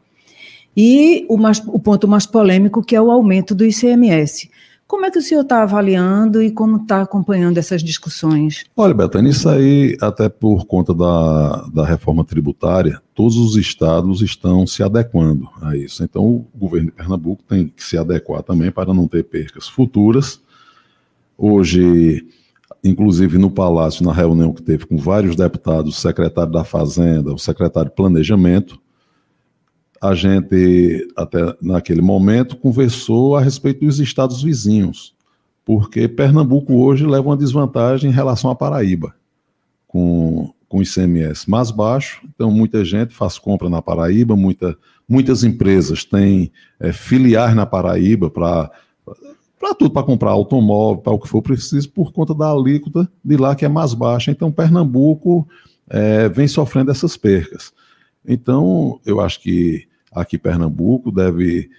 e 0.77 1.25
o, 1.29 1.37
mais, 1.37 1.63
o 1.67 1.79
ponto 1.79 2.09
mais 2.09 2.27
polêmico, 2.27 2.83
que 2.83 2.97
é 2.97 3.01
o 3.01 3.11
aumento 3.11 3.55
do 3.55 3.65
ICMS. 3.65 4.51
Como 4.87 5.07
é 5.07 5.11
que 5.11 5.19
o 5.19 5.23
senhor 5.23 5.43
está 5.43 5.63
avaliando 5.63 6.43
e 6.43 6.51
como 6.51 6.77
está 6.77 7.03
acompanhando 7.03 7.57
essas 7.57 7.83
discussões? 7.83 8.65
Olha, 8.77 8.93
Betânia, 8.93 9.31
isso 9.31 9.49
aí, 9.49 9.97
até 10.01 10.29
por 10.29 10.67
conta 10.67 10.93
da, 10.93 11.67
da 11.73 11.85
reforma 11.87 12.23
tributária, 12.23 13.01
todos 13.15 13.37
os 13.37 13.57
estados 13.57 14.21
estão 14.21 14.67
se 14.67 14.83
adequando 14.83 15.49
a 15.63 15.75
isso. 15.75 16.05
Então, 16.05 16.23
o 16.25 16.47
governo 16.55 16.91
de 16.91 16.93
Pernambuco 16.93 17.43
tem 17.49 17.69
que 17.69 17.83
se 17.83 17.97
adequar 17.97 18.43
também 18.43 18.71
para 18.71 18.93
não 18.93 19.09
ter 19.09 19.25
percas 19.25 19.67
futuras. 19.67 20.41
Hoje, 21.37 22.27
inclusive 22.85 23.39
no 23.39 23.51
Palácio, 23.51 24.05
na 24.05 24.13
reunião 24.13 24.53
que 24.53 24.63
teve 24.63 24.87
com 24.87 24.99
vários 24.99 25.35
deputados, 25.35 25.97
o 25.97 26.01
secretário 26.01 26.53
da 26.53 26.63
Fazenda, 26.63 27.33
o 27.33 27.39
secretário 27.39 27.89
de 27.89 27.97
Planejamento, 27.97 28.79
a 30.05 30.15
gente, 30.15 31.09
até 31.17 31.57
naquele 31.63 32.03
momento, 32.03 32.59
conversou 32.59 33.37
a 33.37 33.41
respeito 33.41 33.87
dos 33.87 33.99
estados 33.99 34.43
vizinhos, 34.43 35.15
porque 35.65 36.07
Pernambuco 36.07 36.75
hoje 36.75 37.07
leva 37.07 37.31
uma 37.31 37.37
desvantagem 37.39 38.11
em 38.11 38.13
relação 38.13 38.51
à 38.51 38.55
Paraíba, 38.55 39.15
com, 39.89 40.53
com 40.69 40.83
ICMS 40.83 41.49
mais 41.49 41.71
baixo, 41.71 42.21
então 42.35 42.51
muita 42.51 42.85
gente 42.85 43.15
faz 43.15 43.39
compra 43.39 43.71
na 43.71 43.81
Paraíba, 43.81 44.37
muita, 44.37 44.77
muitas 45.09 45.43
empresas 45.43 46.05
têm 46.05 46.53
é, 46.79 46.93
filiais 46.93 47.57
na 47.57 47.65
Paraíba 47.65 48.29
para 48.29 48.71
para 49.59 49.75
tudo, 49.75 49.93
para 49.93 50.03
comprar 50.03 50.33
automóvel, 50.33 51.01
para 51.01 51.15
o 51.15 51.19
que 51.19 51.27
for 51.27 51.41
preciso, 51.41 51.89
por 51.89 52.13
conta 52.13 52.35
da 52.35 52.51
alíquota 52.51 53.11
de 53.25 53.39
lá 53.39 53.55
que 53.55 53.65
é 53.65 53.69
mais 53.69 53.95
baixa. 53.95 54.31
Então, 54.31 54.53
Pernambuco 54.53 55.49
é, 55.89 56.29
vem 56.29 56.47
sofrendo 56.47 56.91
essas 56.91 57.17
percas. 57.17 57.73
Então, 58.29 59.01
eu 59.07 59.23
acho 59.23 59.41
que 59.41 59.89
aqui 60.15 60.39
Pernambuco 60.39 61.11
deve, 61.11 61.71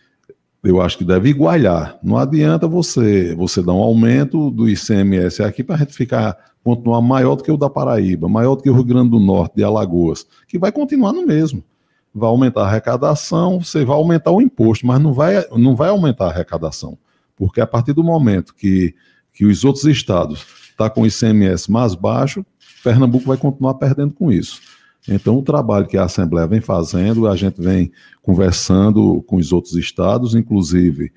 eu 0.63 0.81
acho 0.81 0.97
que 0.97 1.03
deve 1.03 1.29
igualar. 1.29 1.97
Não 2.03 2.17
adianta 2.17 2.67
você 2.67 3.33
você 3.35 3.61
dar 3.63 3.73
um 3.73 3.81
aumento 3.81 4.51
do 4.51 4.69
ICMS 4.69 5.41
aqui 5.41 5.63
para 5.63 5.75
a 5.75 5.77
gente 5.79 5.93
ficar 5.93 6.37
continuar 6.65 6.99
maior 6.99 7.35
do 7.35 7.43
que 7.43 7.51
o 7.51 7.57
da 7.57 7.69
Paraíba, 7.69 8.27
maior 8.27 8.55
do 8.55 8.63
que 8.63 8.69
o 8.71 8.73
Rio 8.73 8.83
Grande 8.83 9.11
do 9.11 9.19
Norte, 9.19 9.57
de 9.57 9.63
Alagoas, 9.63 10.25
que 10.47 10.57
vai 10.57 10.71
continuar 10.71 11.13
no 11.13 11.25
mesmo. 11.25 11.63
Vai 12.11 12.27
aumentar 12.27 12.61
a 12.61 12.67
arrecadação, 12.67 13.59
você 13.59 13.85
vai 13.85 13.95
aumentar 13.95 14.31
o 14.31 14.41
imposto, 14.41 14.87
mas 14.87 14.99
não 14.99 15.13
vai, 15.13 15.45
não 15.51 15.75
vai 15.75 15.89
aumentar 15.89 16.25
a 16.25 16.29
arrecadação. 16.29 16.97
Porque 17.35 17.61
a 17.61 17.67
partir 17.67 17.93
do 17.93 18.03
momento 18.03 18.55
que, 18.55 18.95
que 19.31 19.45
os 19.45 19.63
outros 19.63 19.85
estados 19.85 20.39
estão 20.71 20.87
tá 20.87 20.89
com 20.89 21.01
o 21.01 21.05
ICMS 21.05 21.69
mais 21.69 21.93
baixo, 21.93 22.43
Pernambuco 22.83 23.25
vai 23.25 23.37
continuar 23.37 23.75
perdendo 23.75 24.13
com 24.13 24.31
isso. 24.31 24.59
Então, 25.07 25.37
o 25.37 25.43
trabalho 25.43 25.87
que 25.87 25.97
a 25.97 26.05
Assembleia 26.05 26.47
vem 26.47 26.61
fazendo, 26.61 27.27
a 27.27 27.35
gente 27.35 27.61
vem 27.61 27.91
conversando 28.21 29.21
com 29.23 29.35
os 29.35 29.53
outros 29.53 29.75
estados, 29.75 30.33
inclusive, 30.33 31.11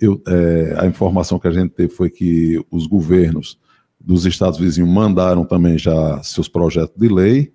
eu, 0.00 0.20
é, 0.26 0.76
a 0.78 0.86
informação 0.86 1.38
que 1.38 1.48
a 1.48 1.50
gente 1.50 1.70
teve 1.70 1.92
foi 1.92 2.10
que 2.10 2.62
os 2.70 2.86
governos 2.86 3.58
dos 3.98 4.24
estados 4.24 4.58
vizinhos 4.58 4.88
mandaram 4.88 5.44
também 5.44 5.78
já 5.78 6.22
seus 6.22 6.48
projetos 6.48 6.96
de 6.96 7.08
lei. 7.08 7.52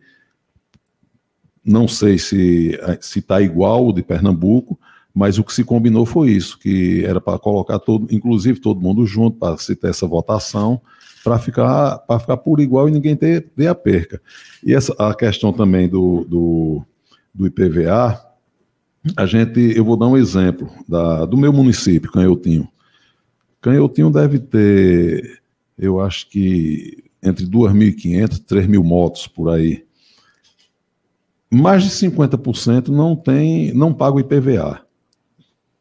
Não 1.63 1.88
sei 1.88 2.20
se 2.20 2.77
está 3.01 3.42
igual 3.42 3.88
o 3.88 3.94
de 3.94 4.04
Pernambuco, 4.04 4.80
mas 5.13 5.39
o 5.39 5.44
que 5.44 5.54
se 5.54 5.63
combinou 5.63 6.06
foi 6.06 6.32
isso, 6.32 6.60
que 6.60 7.04
era 7.06 7.20
para 7.20 7.39
colocar 7.39 7.80
todo, 7.80 8.13
inclusive 8.13 8.60
todo 8.60 8.82
mundo 8.82 9.06
junto, 9.08 9.38
para 9.38 9.58
se 9.58 9.75
ter 9.75 9.89
essa 9.89 10.06
votação, 10.06 10.82
para 11.25 11.39
ficar, 11.39 11.98
para 11.98 12.20
ficar 12.20 12.38
por 12.38 12.60
igual 12.60 12.88
e 12.88 12.91
ninguém 12.91 13.15
ter, 13.15 13.50
ter 13.55 13.65
a 13.65 13.74
perca. 13.74 14.22
E 14.63 14.75
essa, 14.75 14.94
a 14.94 15.12
questão 15.15 15.51
também 15.51 15.89
do, 15.89 16.24
do, 16.29 16.86
do 17.34 17.48
IPVA, 17.48 18.24
a 19.17 19.25
gente, 19.25 19.75
eu 19.75 19.84
vou 19.84 19.98
dar 19.98 20.05
um 20.05 20.15
exemplo 20.15 20.70
da, 20.88 21.25
do 21.25 21.36
meu 21.36 21.51
município, 21.51 22.12
Canhotinho. 22.12 22.70
Canhotinho 23.60 24.12
deve 24.12 24.38
ter, 24.38 25.41
eu 25.75 26.00
acho 26.00 26.29
que 26.29 27.03
entre 27.24 27.48
2.500 27.48 28.38
e 28.38 28.41
3.000 28.41 28.84
motos 28.84 29.25
por 29.25 29.50
aí. 29.50 29.84
Mais 31.51 31.84
de 31.84 31.89
50% 31.89 32.89
não 32.89 33.15
tem, 33.15 33.74
não 33.74 33.91
paga 33.91 34.17
o 34.17 34.20
IPVA 34.20 34.85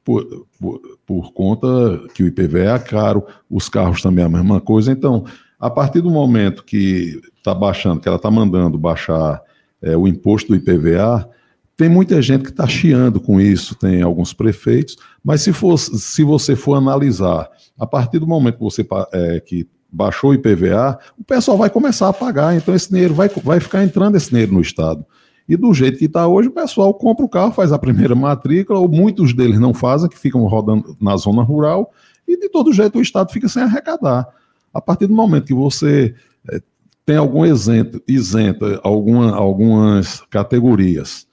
por, 0.04 0.46
por, 0.60 0.80
por, 1.06 1.32
conta 1.32 1.66
que 2.14 2.22
o 2.22 2.26
IPVA 2.26 2.74
é 2.74 2.78
caro, 2.78 3.24
os 3.50 3.68
carros 3.68 4.02
também 4.02 4.22
é 4.22 4.26
a 4.26 4.30
mesma 4.30 4.60
coisa. 4.60 4.92
Então, 4.92 5.24
a 5.58 5.70
partir 5.70 6.00
do 6.00 6.10
momento 6.10 6.64
que 6.64 7.20
está 7.36 7.54
baixando, 7.54 8.00
que 8.00 8.08
ela 8.08 8.18
está 8.18 8.30
mandando 8.30 8.76
baixar 8.76 9.40
é, 9.80 9.96
o 9.96 10.06
imposto 10.06 10.48
do 10.48 10.56
IPVA, 10.56 11.28
tem 11.76 11.88
muita 11.88 12.20
gente 12.22 12.44
que 12.44 12.50
está 12.50 12.66
chiando 12.66 13.18
com 13.18 13.40
isso, 13.40 13.74
tem 13.74 14.02
alguns 14.02 14.32
prefeitos, 14.32 14.96
mas 15.24 15.40
se, 15.40 15.52
for, 15.52 15.76
se 15.78 16.22
você 16.22 16.54
for 16.54 16.74
analisar, 16.74 17.48
a 17.78 17.86
partir 17.86 18.18
do 18.18 18.26
momento 18.26 18.58
que 18.58 18.62
você 18.62 18.86
é, 19.12 19.40
que 19.40 19.66
baixou 19.90 20.30
o 20.30 20.34
IPVA, 20.34 20.98
o 21.18 21.24
pessoal 21.24 21.56
vai 21.56 21.70
começar 21.70 22.08
a 22.08 22.12
pagar, 22.12 22.54
então 22.54 22.74
esse 22.74 22.90
dinheiro 22.90 23.14
vai, 23.14 23.28
vai 23.28 23.60
ficar 23.60 23.82
entrando 23.82 24.16
esse 24.16 24.28
dinheiro 24.30 24.52
no 24.52 24.60
Estado. 24.60 25.04
E 25.48 25.56
do 25.56 25.74
jeito 25.74 25.98
que 25.98 26.06
está 26.06 26.26
hoje, 26.26 26.48
o 26.48 26.52
pessoal 26.52 26.92
compra 26.94 27.24
o 27.24 27.28
carro, 27.28 27.52
faz 27.52 27.70
a 27.72 27.78
primeira 27.78 28.14
matrícula, 28.14 28.78
ou 28.78 28.88
muitos 28.88 29.34
deles 29.34 29.60
não 29.60 29.74
fazem, 29.74 30.08
que 30.08 30.18
ficam 30.18 30.42
rodando 30.44 30.96
na 31.00 31.16
zona 31.16 31.42
rural, 31.42 31.92
e 32.26 32.38
de 32.38 32.48
todo 32.48 32.72
jeito 32.72 32.98
o 32.98 33.02
Estado 33.02 33.30
fica 33.30 33.48
sem 33.48 33.62
arrecadar. 33.62 34.26
A 34.72 34.80
partir 34.80 35.06
do 35.06 35.14
momento 35.14 35.44
que 35.44 35.54
você 35.54 36.14
é, 36.50 36.60
tem 37.04 37.16
algum 37.16 37.44
isento, 37.44 38.02
isenta 38.08 38.80
alguma, 38.82 39.36
algumas 39.36 40.22
categorias 40.30 41.26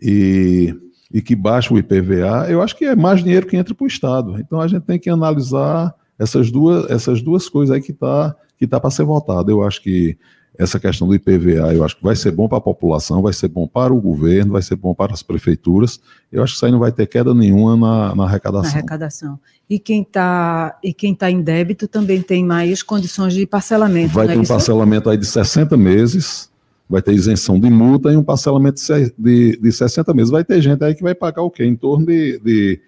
e, 0.00 0.74
e 1.12 1.22
que 1.22 1.34
baixa 1.34 1.72
o 1.72 1.78
IPVA, 1.78 2.50
eu 2.50 2.60
acho 2.60 2.76
que 2.76 2.84
é 2.84 2.94
mais 2.94 3.24
dinheiro 3.24 3.46
que 3.46 3.56
entra 3.56 3.74
para 3.74 3.84
o 3.84 3.88
Estado. 3.88 4.38
Então 4.38 4.60
a 4.60 4.68
gente 4.68 4.84
tem 4.84 4.98
que 4.98 5.08
analisar 5.08 5.94
essas 6.18 6.50
duas, 6.50 6.90
essas 6.90 7.22
duas 7.22 7.48
coisas 7.48 7.74
aí 7.74 7.80
que 7.80 7.92
está 7.92 8.36
que 8.58 8.66
tá 8.66 8.80
para 8.80 8.90
ser 8.90 9.04
votado. 9.04 9.50
Eu 9.50 9.62
acho 9.62 9.80
que 9.80 10.18
essa 10.58 10.80
questão 10.80 11.06
do 11.06 11.14
IPVA, 11.14 11.72
eu 11.72 11.84
acho 11.84 11.96
que 11.96 12.02
vai 12.02 12.16
ser 12.16 12.32
bom 12.32 12.48
para 12.48 12.58
a 12.58 12.60
população, 12.60 13.22
vai 13.22 13.32
ser 13.32 13.46
bom 13.46 13.68
para 13.68 13.94
o 13.94 14.00
governo, 14.00 14.52
vai 14.52 14.62
ser 14.62 14.74
bom 14.74 14.92
para 14.92 15.14
as 15.14 15.22
prefeituras. 15.22 16.00
Eu 16.32 16.42
acho 16.42 16.54
que 16.54 16.56
isso 16.56 16.66
aí 16.66 16.72
não 16.72 16.80
vai 16.80 16.90
ter 16.90 17.06
queda 17.06 17.32
nenhuma 17.32 17.76
na, 17.76 18.14
na 18.16 18.24
arrecadação. 18.24 18.72
Na 18.72 18.78
arrecadação. 18.78 19.38
E 19.70 19.78
quem 19.78 20.02
está 20.02 20.76
tá 21.16 21.30
em 21.30 21.40
débito 21.40 21.86
também 21.86 22.20
tem 22.20 22.44
mais 22.44 22.82
condições 22.82 23.34
de 23.34 23.46
parcelamento. 23.46 24.12
Vai 24.12 24.26
ter 24.26 24.36
um 24.36 24.42
isso? 24.42 24.52
parcelamento 24.52 25.08
aí 25.08 25.16
de 25.16 25.26
60 25.26 25.76
meses, 25.76 26.50
vai 26.90 27.00
ter 27.00 27.12
isenção 27.12 27.60
de 27.60 27.70
multa 27.70 28.12
e 28.12 28.16
um 28.16 28.24
parcelamento 28.24 28.80
de, 29.16 29.56
de 29.56 29.72
60 29.72 30.12
meses. 30.12 30.30
Vai 30.30 30.42
ter 30.42 30.60
gente 30.60 30.82
aí 30.82 30.92
que 30.92 31.04
vai 31.04 31.14
pagar 31.14 31.42
o 31.42 31.50
quê? 31.52 31.64
Em 31.64 31.76
torno 31.76 32.04
de, 32.06 32.40
de 32.40 32.80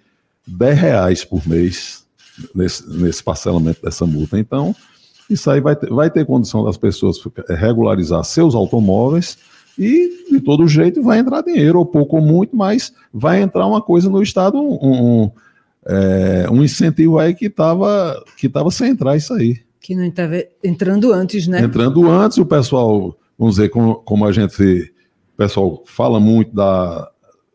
10 0.45 0.77
reais 0.77 1.25
por 1.25 1.47
mês 1.47 2.05
nesse, 2.53 2.91
nesse 2.91 3.23
parcelamento 3.23 3.81
dessa 3.81 4.05
multa. 4.05 4.37
Então, 4.41 4.75
isso 5.31 5.51
aí 5.51 5.61
vai 5.61 5.77
ter, 5.77 5.89
vai 5.89 6.11
ter 6.11 6.27
condição 6.27 6.65
das 6.65 6.77
pessoas 6.77 7.17
regularizar 7.49 8.23
seus 8.25 8.55
automóveis 8.55 9.39
e, 9.79 10.27
de 10.31 10.41
todo 10.41 10.69
jeito, 10.69 11.03
vai 11.03 11.21
entrar 11.21 11.43
dinheiro, 11.43 11.79
ou 11.79 11.87
pouco 11.87 12.17
ou 12.17 12.23
muito, 12.23 12.55
mas 12.55 12.93
vai 13.15 13.41
entrar 13.41 13.67
uma 13.67 13.81
coisa 13.81 14.11
no 14.11 14.23
Estado, 14.23 14.59
um, 14.59 14.75
um, 14.83 15.31
é, 15.87 16.47
um 16.51 16.63
incentivo 16.63 17.19
aí 17.19 17.35
que 17.35 17.47
estava 17.47 18.23
que 18.37 18.49
tava 18.49 18.71
sem 18.71 18.91
entrar 18.91 19.17
isso 19.17 19.33
aí. 19.33 19.59
Que 19.81 19.95
não 19.95 20.05
estava 20.05 20.43
entrando 20.63 21.13
antes, 21.13 21.47
né? 21.47 21.63
Entrando 21.63 22.11
antes, 22.11 22.37
o 22.39 22.45
pessoal, 22.45 23.17
vamos 23.39 23.55
dizer, 23.55 23.71
como, 23.71 23.95
como 23.97 24.27
a 24.27 24.33
gente, 24.33 24.93
o 25.33 25.37
pessoal 25.37 25.83
fala 25.87 26.21
muito 26.21 26.55
da, 26.55 27.09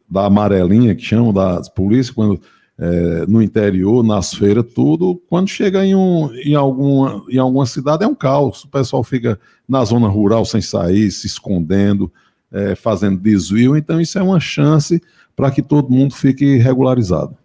da 0.10 0.26
amarelinha, 0.26 0.96
que 0.96 1.04
chamam 1.04 1.32
das 1.32 1.70
polícias, 1.70 2.16
quando 2.16 2.40
é, 2.78 3.26
no 3.28 3.42
interior, 3.42 4.04
nas 4.04 4.34
feiras, 4.34 4.66
tudo. 4.74 5.22
Quando 5.30 5.48
chega 5.48 5.86
em, 5.86 5.96
um, 5.96 6.34
em, 6.34 6.56
alguma, 6.56 7.24
em 7.30 7.38
alguma 7.38 7.66
cidade 7.66 8.04
é 8.04 8.08
um 8.08 8.16
caos. 8.16 8.64
O 8.64 8.68
pessoal 8.68 9.04
fica 9.04 9.40
na 9.68 9.84
zona 9.86 10.08
rural 10.08 10.46
sem 10.46 10.62
sair, 10.62 11.10
se 11.12 11.28
escondendo, 11.28 12.12
é, 12.52 12.76
fazendo 12.76 13.20
desvio. 13.20 13.78
Então, 13.78 14.00
isso 14.00 14.20
é 14.20 14.24
uma 14.24 14.40
chance 14.40 15.02
para 15.36 15.52
que 15.52 15.62
todo 15.62 15.92
mundo 15.92 16.14
fique 16.14 16.58
regularizado. 16.58 17.38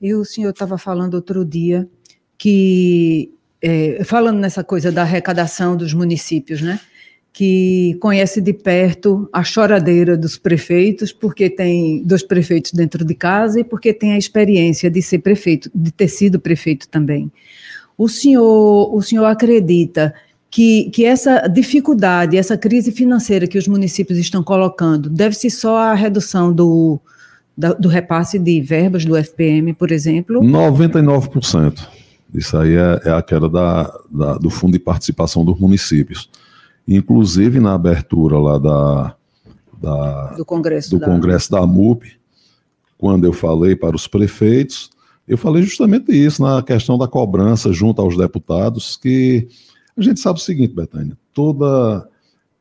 E 0.00 0.14
o 0.14 0.24
senhor 0.24 0.50
estava 0.50 0.78
falando 0.78 1.14
outro 1.14 1.44
dia 1.44 1.88
que, 2.38 3.30
é, 3.60 4.02
falando 4.04 4.38
nessa 4.38 4.64
coisa 4.64 4.90
da 4.90 5.02
arrecadação 5.02 5.76
dos 5.76 5.92
municípios, 5.92 6.62
né? 6.62 6.80
Que 7.32 7.96
conhece 8.00 8.40
de 8.40 8.52
perto 8.52 9.28
a 9.32 9.42
choradeira 9.42 10.16
dos 10.16 10.36
prefeitos, 10.36 11.12
porque 11.12 11.48
tem 11.48 12.02
dos 12.02 12.22
prefeitos 12.22 12.72
dentro 12.72 13.04
de 13.04 13.14
casa 13.14 13.60
e 13.60 13.64
porque 13.64 13.92
tem 13.92 14.12
a 14.12 14.18
experiência 14.18 14.90
de 14.90 15.00
ser 15.00 15.20
prefeito, 15.20 15.70
de 15.74 15.92
ter 15.92 16.08
sido 16.08 16.40
prefeito 16.40 16.88
também. 16.88 17.30
O 17.96 18.08
senhor, 18.08 18.94
o 18.94 19.00
senhor 19.00 19.26
acredita 19.26 20.12
que, 20.50 20.90
que 20.90 21.04
essa 21.04 21.46
dificuldade, 21.46 22.36
essa 22.36 22.58
crise 22.58 22.90
financeira 22.90 23.46
que 23.46 23.58
os 23.58 23.68
municípios 23.68 24.18
estão 24.18 24.42
colocando, 24.42 25.08
deve-se 25.08 25.48
só 25.50 25.76
à 25.76 25.94
redução 25.94 26.52
do, 26.52 26.98
do 27.78 27.88
repasse 27.88 28.38
de 28.38 28.60
verbas 28.60 29.04
do 29.04 29.16
FPM, 29.16 29.72
por 29.72 29.92
exemplo? 29.92 30.40
99%. 30.40 31.86
Isso 32.34 32.56
aí 32.56 32.74
é, 32.74 33.00
é 33.04 33.10
a 33.12 33.22
queda 33.22 33.48
da, 33.48 34.00
da, 34.10 34.34
do 34.38 34.50
fundo 34.50 34.72
de 34.72 34.78
participação 34.78 35.44
dos 35.44 35.58
municípios. 35.58 36.28
Inclusive 36.92 37.60
na 37.60 37.74
abertura 37.74 38.36
lá 38.36 38.58
da, 38.58 39.16
da 39.80 40.34
do 40.34 40.44
Congresso, 40.44 40.90
do 40.90 40.98
da... 40.98 41.06
Congresso 41.06 41.48
da 41.48 41.64
MUP, 41.64 42.18
quando 42.98 43.24
eu 43.24 43.32
falei 43.32 43.76
para 43.76 43.94
os 43.94 44.08
prefeitos, 44.08 44.90
eu 45.26 45.38
falei 45.38 45.62
justamente 45.62 46.10
isso, 46.10 46.42
na 46.42 46.60
questão 46.64 46.98
da 46.98 47.06
cobrança 47.06 47.72
junto 47.72 48.02
aos 48.02 48.16
deputados, 48.16 48.96
que 48.96 49.46
a 49.96 50.02
gente 50.02 50.18
sabe 50.18 50.40
o 50.40 50.42
seguinte, 50.42 50.74
Betânia, 50.74 51.16
toda. 51.32 52.08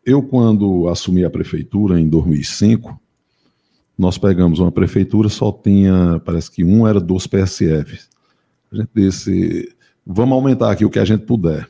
Eu, 0.06 0.22
quando 0.22 0.88
assumi 0.88 1.26
a 1.26 1.30
prefeitura 1.30 2.00
em 2.00 2.08
2005, 2.08 3.00
nós 3.98 4.20
pegamos 4.20 4.60
uma 4.60 4.72
prefeitura, 4.72 5.28
só 5.28 5.52
tinha, 5.52 6.22
parece 6.24 6.52
que 6.52 6.64
um 6.64 6.88
era 6.88 7.00
dos 7.00 7.26
PSFs. 7.26 8.08
A 8.72 8.76
gente 8.76 8.90
disse, 8.96 9.76
vamos 10.06 10.36
aumentar 10.36 10.72
aqui 10.72 10.86
o 10.86 10.90
que 10.90 11.00
a 11.00 11.06
gente 11.06 11.26
puder 11.26 11.68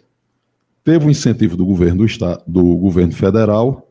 teve 0.83 1.05
um 1.05 1.09
incentivo 1.09 1.55
do 1.55 1.65
governo 1.65 1.99
do 1.99 2.05
estado, 2.05 2.43
do 2.47 2.75
governo 2.75 3.13
federal, 3.13 3.87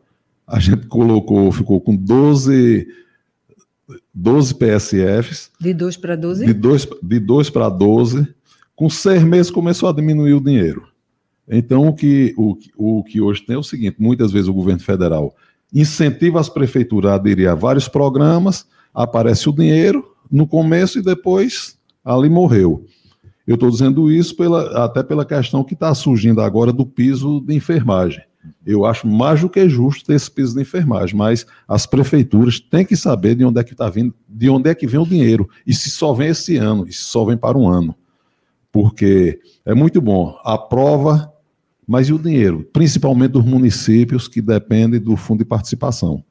a 0.46 0.58
gente 0.58 0.86
colocou, 0.86 1.50
ficou 1.52 1.80
com 1.80 1.94
12 1.94 2.86
12 4.12 4.54
PSFs. 4.54 5.50
De 5.60 5.72
2 5.72 5.96
para 5.96 6.16
12? 6.16 6.46
De 6.46 6.52
2 6.52 6.88
de 7.02 7.20
dois 7.20 7.50
para 7.50 7.68
12, 7.68 8.26
Com 8.74 8.90
seis 8.90 9.22
meses 9.22 9.50
começou 9.50 9.88
a 9.88 9.92
diminuir 9.92 10.34
o 10.34 10.40
dinheiro. 10.40 10.88
Então, 11.48 11.88
o 11.88 11.94
que, 11.94 12.34
o, 12.36 12.56
o 12.76 13.02
que 13.04 13.20
hoje 13.20 13.42
tem 13.42 13.56
é 13.56 13.58
o 13.58 13.62
seguinte: 13.62 13.96
muitas 13.98 14.30
vezes 14.30 14.48
o 14.48 14.52
governo 14.52 14.80
federal 14.80 15.34
incentiva 15.72 16.40
as 16.40 16.48
prefeituras 16.48 17.12
a 17.12 17.14
aderir 17.14 17.48
a 17.48 17.54
vários 17.54 17.88
programas, 17.88 18.66
aparece 18.92 19.48
o 19.48 19.52
dinheiro 19.52 20.04
no 20.30 20.46
começo 20.46 20.98
e 20.98 21.02
depois 21.02 21.78
ali 22.04 22.28
morreu. 22.28 22.84
Eu 23.48 23.54
estou 23.54 23.70
dizendo 23.70 24.12
isso 24.12 24.36
pela, 24.36 24.84
até 24.84 25.02
pela 25.02 25.24
questão 25.24 25.64
que 25.64 25.72
está 25.72 25.94
surgindo 25.94 26.42
agora 26.42 26.70
do 26.70 26.84
piso 26.84 27.40
de 27.40 27.54
enfermagem. 27.54 28.22
Eu 28.64 28.84
acho 28.84 29.06
mais 29.08 29.40
do 29.40 29.48
que 29.48 29.66
justo 29.70 30.04
ter 30.04 30.16
esse 30.16 30.30
piso 30.30 30.54
de 30.54 30.60
enfermagem, 30.60 31.16
mas 31.16 31.46
as 31.66 31.86
prefeituras 31.86 32.60
têm 32.60 32.84
que 32.84 32.94
saber 32.94 33.34
de 33.34 33.46
onde 33.46 33.58
é 33.58 33.64
que 33.64 33.72
está 33.72 33.88
vindo, 33.88 34.14
de 34.28 34.50
onde 34.50 34.68
é 34.68 34.74
que 34.74 34.86
vem 34.86 35.00
o 35.00 35.06
dinheiro 35.06 35.48
e 35.66 35.72
se 35.72 35.88
só 35.88 36.12
vem 36.12 36.28
esse 36.28 36.58
ano, 36.58 36.86
e 36.86 36.92
se 36.92 37.04
só 37.04 37.24
vem 37.24 37.38
para 37.38 37.56
um 37.56 37.66
ano, 37.66 37.94
porque 38.70 39.40
é 39.64 39.72
muito 39.74 39.98
bom. 39.98 40.38
Aprova 40.44 41.32
mas 41.88 42.10
e 42.10 42.12
o 42.12 42.18
dinheiro? 42.18 42.68
Principalmente 42.70 43.30
dos 43.30 43.46
municípios 43.46 44.28
que 44.28 44.42
dependem 44.42 45.00
do 45.00 45.16
fundo 45.16 45.38
de 45.38 45.46
participação. 45.46 46.22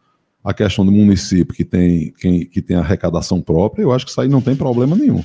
A 0.44 0.54
questão 0.54 0.86
do 0.86 0.92
município 0.92 1.56
que 1.56 1.66
tem, 1.66 2.14
que, 2.14 2.46
que 2.46 2.62
tem 2.62 2.78
arrecadação 2.78 3.42
própria, 3.42 3.82
eu 3.82 3.92
acho 3.92 4.06
que 4.06 4.12
isso 4.12 4.22
aí 4.22 4.30
não 4.30 4.40
tem 4.40 4.56
problema 4.56 4.96
nenhum. 4.96 5.24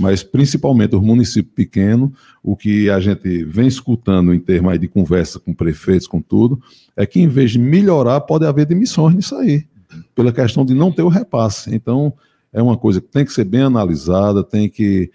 Mas 0.00 0.22
principalmente 0.22 0.96
os 0.96 1.02
municípios 1.02 1.54
pequenos, 1.54 2.10
o 2.42 2.56
que 2.56 2.88
a 2.88 2.98
gente 2.98 3.44
vem 3.44 3.68
escutando 3.68 4.32
em 4.32 4.40
termos 4.40 4.80
de 4.80 4.88
conversa 4.88 5.38
com 5.38 5.52
prefeitos, 5.52 6.06
com 6.06 6.22
tudo, 6.22 6.58
é 6.96 7.04
que 7.04 7.20
em 7.20 7.28
vez 7.28 7.50
de 7.50 7.58
melhorar, 7.58 8.22
pode 8.22 8.46
haver 8.46 8.64
demissões 8.64 9.14
nisso 9.14 9.36
aí, 9.36 9.66
pela 10.14 10.32
questão 10.32 10.64
de 10.64 10.72
não 10.72 10.90
ter 10.90 11.02
o 11.02 11.08
repasse. 11.08 11.74
Então, 11.74 12.14
é 12.50 12.62
uma 12.62 12.78
coisa 12.78 12.98
que 12.98 13.08
tem 13.08 13.26
que 13.26 13.32
ser 13.32 13.44
bem 13.44 13.60
analisada, 13.60 14.42
tem 14.42 14.70
que, 14.70 15.10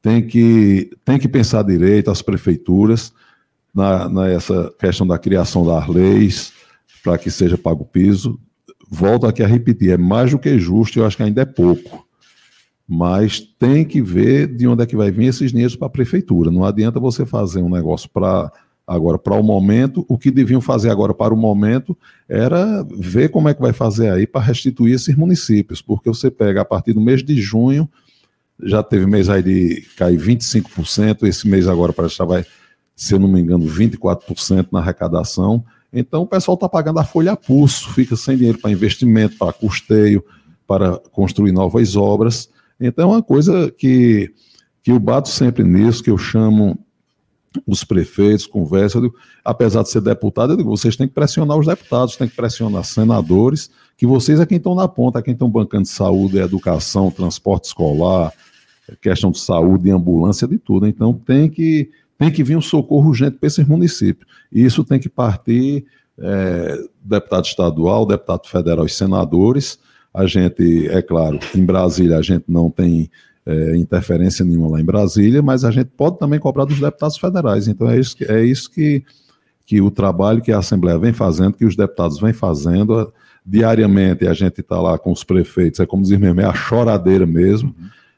tem 0.00 0.26
que, 0.26 0.90
tem 1.04 1.18
que 1.18 1.28
pensar 1.28 1.62
direito 1.62 2.10
as 2.10 2.22
prefeituras 2.22 3.12
na, 3.74 4.08
nessa 4.08 4.72
questão 4.78 5.06
da 5.06 5.18
criação 5.18 5.66
das 5.66 5.86
leis 5.88 6.54
para 7.04 7.18
que 7.18 7.30
seja 7.30 7.58
pago 7.58 7.82
o 7.82 7.86
piso. 7.86 8.40
Volto 8.88 9.26
aqui 9.26 9.42
a 9.42 9.46
repetir, 9.46 9.90
é 9.90 9.98
mais 9.98 10.30
do 10.30 10.38
que 10.38 10.58
justo, 10.58 10.98
eu 10.98 11.04
acho 11.04 11.18
que 11.18 11.22
ainda 11.22 11.42
é 11.42 11.44
pouco. 11.44 12.05
Mas 12.88 13.40
tem 13.40 13.84
que 13.84 14.00
ver 14.00 14.46
de 14.46 14.66
onde 14.66 14.82
é 14.82 14.86
que 14.86 14.96
vai 14.96 15.10
vir 15.10 15.26
esses 15.26 15.50
dinheiros 15.50 15.74
para 15.74 15.88
a 15.88 15.90
prefeitura. 15.90 16.50
Não 16.50 16.64
adianta 16.64 17.00
você 17.00 17.26
fazer 17.26 17.60
um 17.60 17.70
negócio 17.70 18.08
para 18.10 18.52
agora 18.86 19.18
para 19.18 19.34
o 19.34 19.42
momento. 19.42 20.06
O 20.08 20.16
que 20.16 20.30
deviam 20.30 20.60
fazer 20.60 20.90
agora 20.90 21.12
para 21.12 21.34
o 21.34 21.36
momento 21.36 21.96
era 22.28 22.86
ver 22.96 23.30
como 23.30 23.48
é 23.48 23.54
que 23.54 23.60
vai 23.60 23.72
fazer 23.72 24.10
aí 24.10 24.26
para 24.26 24.40
restituir 24.40 24.94
esses 24.94 25.16
municípios, 25.16 25.82
porque 25.82 26.08
você 26.08 26.30
pega 26.30 26.60
a 26.60 26.64
partir 26.64 26.92
do 26.92 27.00
mês 27.00 27.24
de 27.24 27.40
junho, 27.40 27.88
já 28.62 28.84
teve 28.84 29.04
mês 29.04 29.28
aí 29.28 29.42
de 29.42 29.84
cair 29.96 30.18
25%, 30.18 31.24
esse 31.24 31.48
mês 31.48 31.66
agora 31.66 31.92
parece 31.92 32.14
que 32.14 32.18
já 32.18 32.24
vai 32.24 32.46
se 32.96 33.14
eu 33.14 33.18
não 33.18 33.28
me 33.28 33.38
engano, 33.38 33.66
24% 33.66 34.68
na 34.72 34.80
arrecadação. 34.80 35.62
Então 35.92 36.22
o 36.22 36.26
pessoal 36.26 36.54
está 36.54 36.66
pagando 36.66 36.98
a 36.98 37.04
folha 37.04 37.32
a 37.32 37.36
pulso, 37.36 37.92
fica 37.92 38.16
sem 38.16 38.36
dinheiro 38.36 38.58
para 38.58 38.70
investimento, 38.70 39.36
para 39.36 39.52
custeio, 39.52 40.24
para 40.66 40.96
construir 41.12 41.52
novas 41.52 41.94
obras. 41.94 42.48
Então 42.80 43.10
é 43.10 43.14
uma 43.16 43.22
coisa 43.22 43.70
que, 43.70 44.32
que 44.82 44.90
eu 44.90 44.98
bato 44.98 45.28
sempre 45.28 45.64
nisso, 45.64 46.02
que 46.02 46.10
eu 46.10 46.18
chamo 46.18 46.78
os 47.66 47.84
prefeitos, 47.84 48.46
conversa, 48.46 49.00
apesar 49.44 49.82
de 49.82 49.90
ser 49.90 50.02
deputado, 50.02 50.52
eu 50.52 50.56
digo, 50.56 50.68
vocês 50.68 50.96
têm 50.96 51.08
que 51.08 51.14
pressionar 51.14 51.56
os 51.56 51.66
deputados, 51.66 52.16
têm 52.16 52.28
que 52.28 52.36
pressionar 52.36 52.84
senadores, 52.84 53.70
que 53.96 54.06
vocês 54.06 54.40
é 54.40 54.46
quem 54.46 54.58
estão 54.58 54.74
na 54.74 54.86
ponta, 54.86 55.20
é 55.20 55.22
quem 55.22 55.32
estão 55.32 55.48
bancando 55.48 55.88
saúde, 55.88 56.38
educação, 56.38 57.10
transporte 57.10 57.64
escolar, 57.64 58.32
questão 59.00 59.30
de 59.30 59.38
saúde, 59.38 59.90
ambulância, 59.90 60.46
de 60.46 60.58
tudo. 60.58 60.86
Então 60.86 61.12
tem 61.14 61.48
que 61.48 61.90
tem 62.18 62.30
que 62.30 62.42
vir 62.42 62.56
um 62.56 62.62
socorro 62.62 63.08
urgente 63.08 63.36
para 63.36 63.46
esses 63.46 63.66
municípios. 63.66 64.26
E 64.50 64.64
isso 64.64 64.82
tem 64.82 64.98
que 64.98 65.08
partir 65.08 65.84
é, 66.18 66.78
deputado 67.02 67.44
estadual, 67.44 68.06
deputado 68.06 68.46
federal 68.48 68.86
e 68.86 68.90
senadores. 68.90 69.78
A 70.16 70.26
gente, 70.26 70.88
é 70.88 71.02
claro, 71.02 71.38
em 71.54 71.62
Brasília 71.62 72.16
a 72.16 72.22
gente 72.22 72.46
não 72.48 72.70
tem 72.70 73.10
é, 73.44 73.76
interferência 73.76 74.42
nenhuma 74.46 74.70
lá 74.70 74.80
em 74.80 74.84
Brasília, 74.84 75.42
mas 75.42 75.62
a 75.62 75.70
gente 75.70 75.90
pode 75.94 76.18
também 76.18 76.40
cobrar 76.40 76.64
dos 76.64 76.80
deputados 76.80 77.18
federais. 77.18 77.68
Então 77.68 77.90
é 77.90 78.00
isso 78.00 78.16
que, 78.16 78.24
é 78.24 78.42
isso 78.42 78.70
que, 78.70 79.04
que 79.66 79.78
o 79.82 79.90
trabalho 79.90 80.40
que 80.40 80.50
a 80.50 80.58
Assembleia 80.58 80.98
vem 80.98 81.12
fazendo, 81.12 81.52
que 81.52 81.66
os 81.66 81.76
deputados 81.76 82.18
vêm 82.18 82.32
fazendo. 82.32 83.12
Diariamente 83.44 84.26
a 84.26 84.32
gente 84.32 84.62
está 84.62 84.80
lá 84.80 84.98
com 84.98 85.12
os 85.12 85.22
prefeitos, 85.22 85.80
é 85.80 85.86
como 85.86 86.02
dizer 86.02 86.18
mesmo, 86.18 86.40
é 86.40 86.46
a 86.46 86.54
choradeira 86.54 87.26
mesmo. 87.26 87.74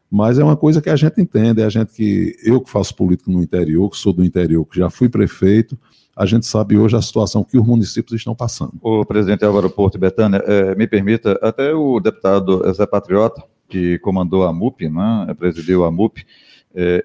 Mas 0.09 0.39
é 0.39 0.45
uma 0.45 0.57
coisa 0.57 0.81
que 0.81 0.89
a 0.89 0.97
gente 0.97 1.21
entende, 1.21 1.63
é 1.63 1.65
a 1.65 1.69
gente 1.69 1.93
que, 1.93 2.37
eu 2.45 2.61
que 2.61 2.71
faço 2.71 2.95
política 2.95 3.29
no 3.29 3.43
interior, 3.43 3.91
que 3.91 3.97
sou 3.97 4.13
do 4.13 4.25
interior, 4.25 4.65
que 4.65 4.79
já 4.79 4.89
fui 4.89 5.09
prefeito, 5.09 5.77
a 6.19 6.27
gente 6.27 6.47
sabe 6.47 6.77
hoje 6.77 6.97
a 6.97 7.01
situação 7.01 7.45
que 7.45 7.57
os 7.57 7.65
municípios 7.65 8.19
estão 8.19 8.35
passando. 8.35 8.73
O 8.83 9.07
presidente 9.07 9.45
Álvaro 9.45 9.71
Porto 9.71 9.97
Betânia, 9.99 10.43
é, 10.45 10.75
me 10.75 10.85
permita, 10.89 11.39
até 11.41 11.73
o 11.73 12.01
deputado 12.01 12.61
Zé 12.73 12.87
Patriota, 12.87 13.41
que 13.69 14.01
comandou 14.01 14.43
a 14.45 14.53
MUP, 14.53 14.89
né, 14.89 15.33
presidiu 15.39 15.85
a 15.85 15.93
MUP, 15.93 16.27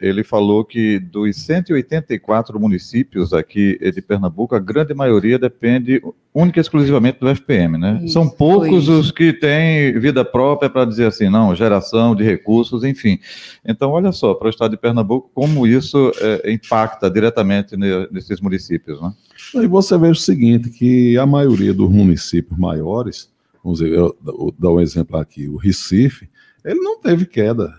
ele 0.01 0.23
falou 0.23 0.63
que 0.63 0.99
dos 0.99 1.35
184 1.35 2.59
municípios 2.59 3.33
aqui 3.33 3.79
de 3.91 4.01
Pernambuco, 4.01 4.55
a 4.55 4.59
grande 4.59 4.93
maioria 4.93 5.39
depende 5.39 5.99
única 6.33 6.59
e 6.59 6.61
exclusivamente 6.61 7.19
do 7.19 7.27
FPM, 7.27 7.77
né? 7.77 7.99
Isso, 8.03 8.13
São 8.13 8.29
poucos 8.29 8.87
os 8.87 9.11
que 9.11 9.33
têm 9.33 9.97
vida 9.99 10.23
própria 10.23 10.69
para 10.69 10.85
dizer 10.85 11.05
assim, 11.05 11.29
não, 11.29 11.55
geração 11.55 12.15
de 12.15 12.23
recursos, 12.23 12.83
enfim. 12.83 13.19
Então, 13.65 13.91
olha 13.91 14.11
só, 14.11 14.33
para 14.33 14.47
o 14.47 14.49
estado 14.49 14.71
de 14.71 14.77
Pernambuco, 14.77 15.31
como 15.33 15.65
isso 15.65 16.11
é, 16.19 16.51
impacta 16.51 17.09
diretamente 17.09 17.75
nesses 18.11 18.39
municípios, 18.41 19.01
né? 19.01 19.11
E 19.55 19.67
você 19.67 19.97
vê 19.97 20.07
o 20.07 20.15
seguinte, 20.15 20.69
que 20.69 21.17
a 21.17 21.25
maioria 21.25 21.73
dos 21.73 21.89
municípios 21.89 22.57
maiores, 22.57 23.29
vamos 23.63 23.79
dizer, 23.79 23.93
eu, 23.93 24.15
eu 24.25 24.53
dar 24.57 24.69
um 24.71 24.79
exemplo 24.79 25.17
aqui, 25.17 25.47
o 25.47 25.57
Recife, 25.57 26.29
ele 26.63 26.79
não 26.79 26.99
teve 26.99 27.25
queda 27.25 27.73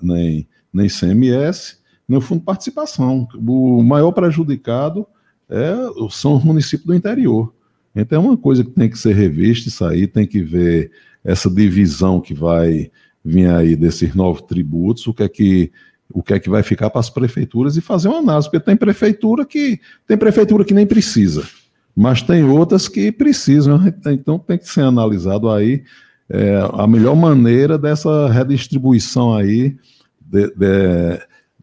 nem 0.00 0.46
nem 0.72 0.88
CMS, 0.88 1.78
nem 2.08 2.18
o 2.18 2.20
Fundo 2.20 2.40
de 2.40 2.46
Participação. 2.46 3.28
O 3.34 3.82
maior 3.82 4.12
prejudicado 4.12 5.06
é, 5.48 5.74
são 6.10 6.36
os 6.36 6.44
municípios 6.44 6.86
do 6.86 6.94
interior. 6.94 7.52
Então 7.94 8.22
é 8.22 8.26
uma 8.26 8.36
coisa 8.36 8.64
que 8.64 8.70
tem 8.70 8.88
que 8.88 8.98
ser 8.98 9.14
revista, 9.14 9.68
isso 9.68 9.84
aí 9.84 10.06
tem 10.06 10.26
que 10.26 10.42
ver 10.42 10.90
essa 11.22 11.50
divisão 11.50 12.20
que 12.20 12.34
vai 12.34 12.90
vir 13.24 13.48
aí 13.48 13.76
desses 13.76 14.14
novos 14.14 14.42
tributos, 14.42 15.06
o 15.06 15.14
que 15.14 15.22
é 15.22 15.28
que 15.28 15.72
o 16.14 16.22
que 16.22 16.34
é 16.34 16.38
que 16.38 16.50
vai 16.50 16.62
ficar 16.62 16.90
para 16.90 17.00
as 17.00 17.08
prefeituras 17.08 17.74
e 17.76 17.80
fazer 17.80 18.08
uma 18.08 18.18
análise, 18.18 18.46
porque 18.50 18.62
tem 18.62 18.76
prefeitura 18.76 19.46
que 19.46 19.80
tem 20.06 20.16
prefeitura 20.16 20.64
que 20.64 20.74
nem 20.74 20.86
precisa, 20.86 21.42
mas 21.96 22.20
tem 22.20 22.44
outras 22.44 22.88
que 22.88 23.10
precisam, 23.10 23.80
então 24.06 24.38
tem 24.38 24.58
que 24.58 24.68
ser 24.68 24.82
analisado 24.82 25.50
aí 25.50 25.84
é, 26.28 26.58
a 26.72 26.86
melhor 26.86 27.16
maneira 27.16 27.78
dessa 27.78 28.28
redistribuição 28.28 29.34
aí 29.34 29.76
de, 30.32 30.48
de, 30.56 31.20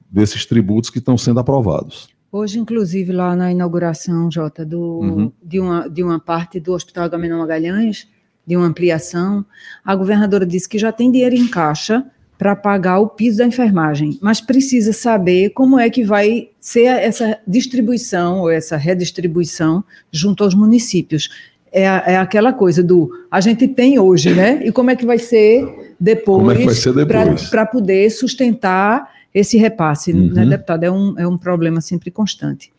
desses 0.10 0.46
tributos 0.46 0.92
que 0.92 1.00
estão 1.00 1.18
sendo 1.18 1.40
aprovados. 1.40 2.08
Hoje, 2.32 2.60
inclusive, 2.60 3.12
lá 3.12 3.36
na 3.36 3.52
inauguração, 3.52 4.30
Jota, 4.30 4.64
do, 4.64 5.00
uhum. 5.00 5.32
de, 5.44 5.60
uma, 5.60 5.90
de 5.90 6.04
uma 6.04 6.20
parte 6.20 6.60
do 6.60 6.74
Hospital 6.74 7.06
Agamenon 7.06 7.40
Magalhães, 7.40 8.08
de 8.46 8.56
uma 8.56 8.68
ampliação, 8.68 9.44
a 9.84 9.96
governadora 9.96 10.46
disse 10.46 10.70
que 10.70 10.78
já 10.78 10.92
tem 10.92 11.12
dinheiro 11.12 11.36
em 11.36 11.48
caixa 11.48 12.06
para 12.38 12.56
pagar 12.56 13.00
o 13.00 13.10
piso 13.10 13.40
da 13.40 13.46
enfermagem, 13.46 14.18
mas 14.22 14.40
precisa 14.40 14.94
saber 14.94 15.50
como 15.50 15.78
é 15.78 15.90
que 15.90 16.06
vai 16.06 16.50
ser 16.60 16.86
essa 16.86 17.38
distribuição 17.46 18.40
ou 18.40 18.50
essa 18.50 18.78
redistribuição 18.78 19.84
junto 20.12 20.44
aos 20.44 20.56
municípios. 20.56 21.30
É, 21.72 21.84
é 21.84 22.18
aquela 22.18 22.52
coisa 22.52 22.82
do 22.82 23.12
a 23.30 23.40
gente 23.40 23.68
tem 23.68 24.00
hoje, 24.00 24.34
né? 24.34 24.62
E 24.64 24.72
como 24.72 24.90
é 24.90 24.96
que 24.96 25.06
vai 25.06 25.18
ser 25.18 25.94
depois, 26.00 26.88
é 26.88 27.50
para 27.50 27.66
poder 27.66 28.10
sustentar 28.10 29.10
esse 29.34 29.58
repasse, 29.58 30.12
né, 30.12 30.20
uhum. 30.20 30.34
né, 30.34 30.46
deputado? 30.46 30.84
É 30.84 30.92
um, 30.92 31.14
é 31.18 31.28
um 31.28 31.38
problema 31.38 31.82
sempre 31.82 32.10
constante. 32.10 32.72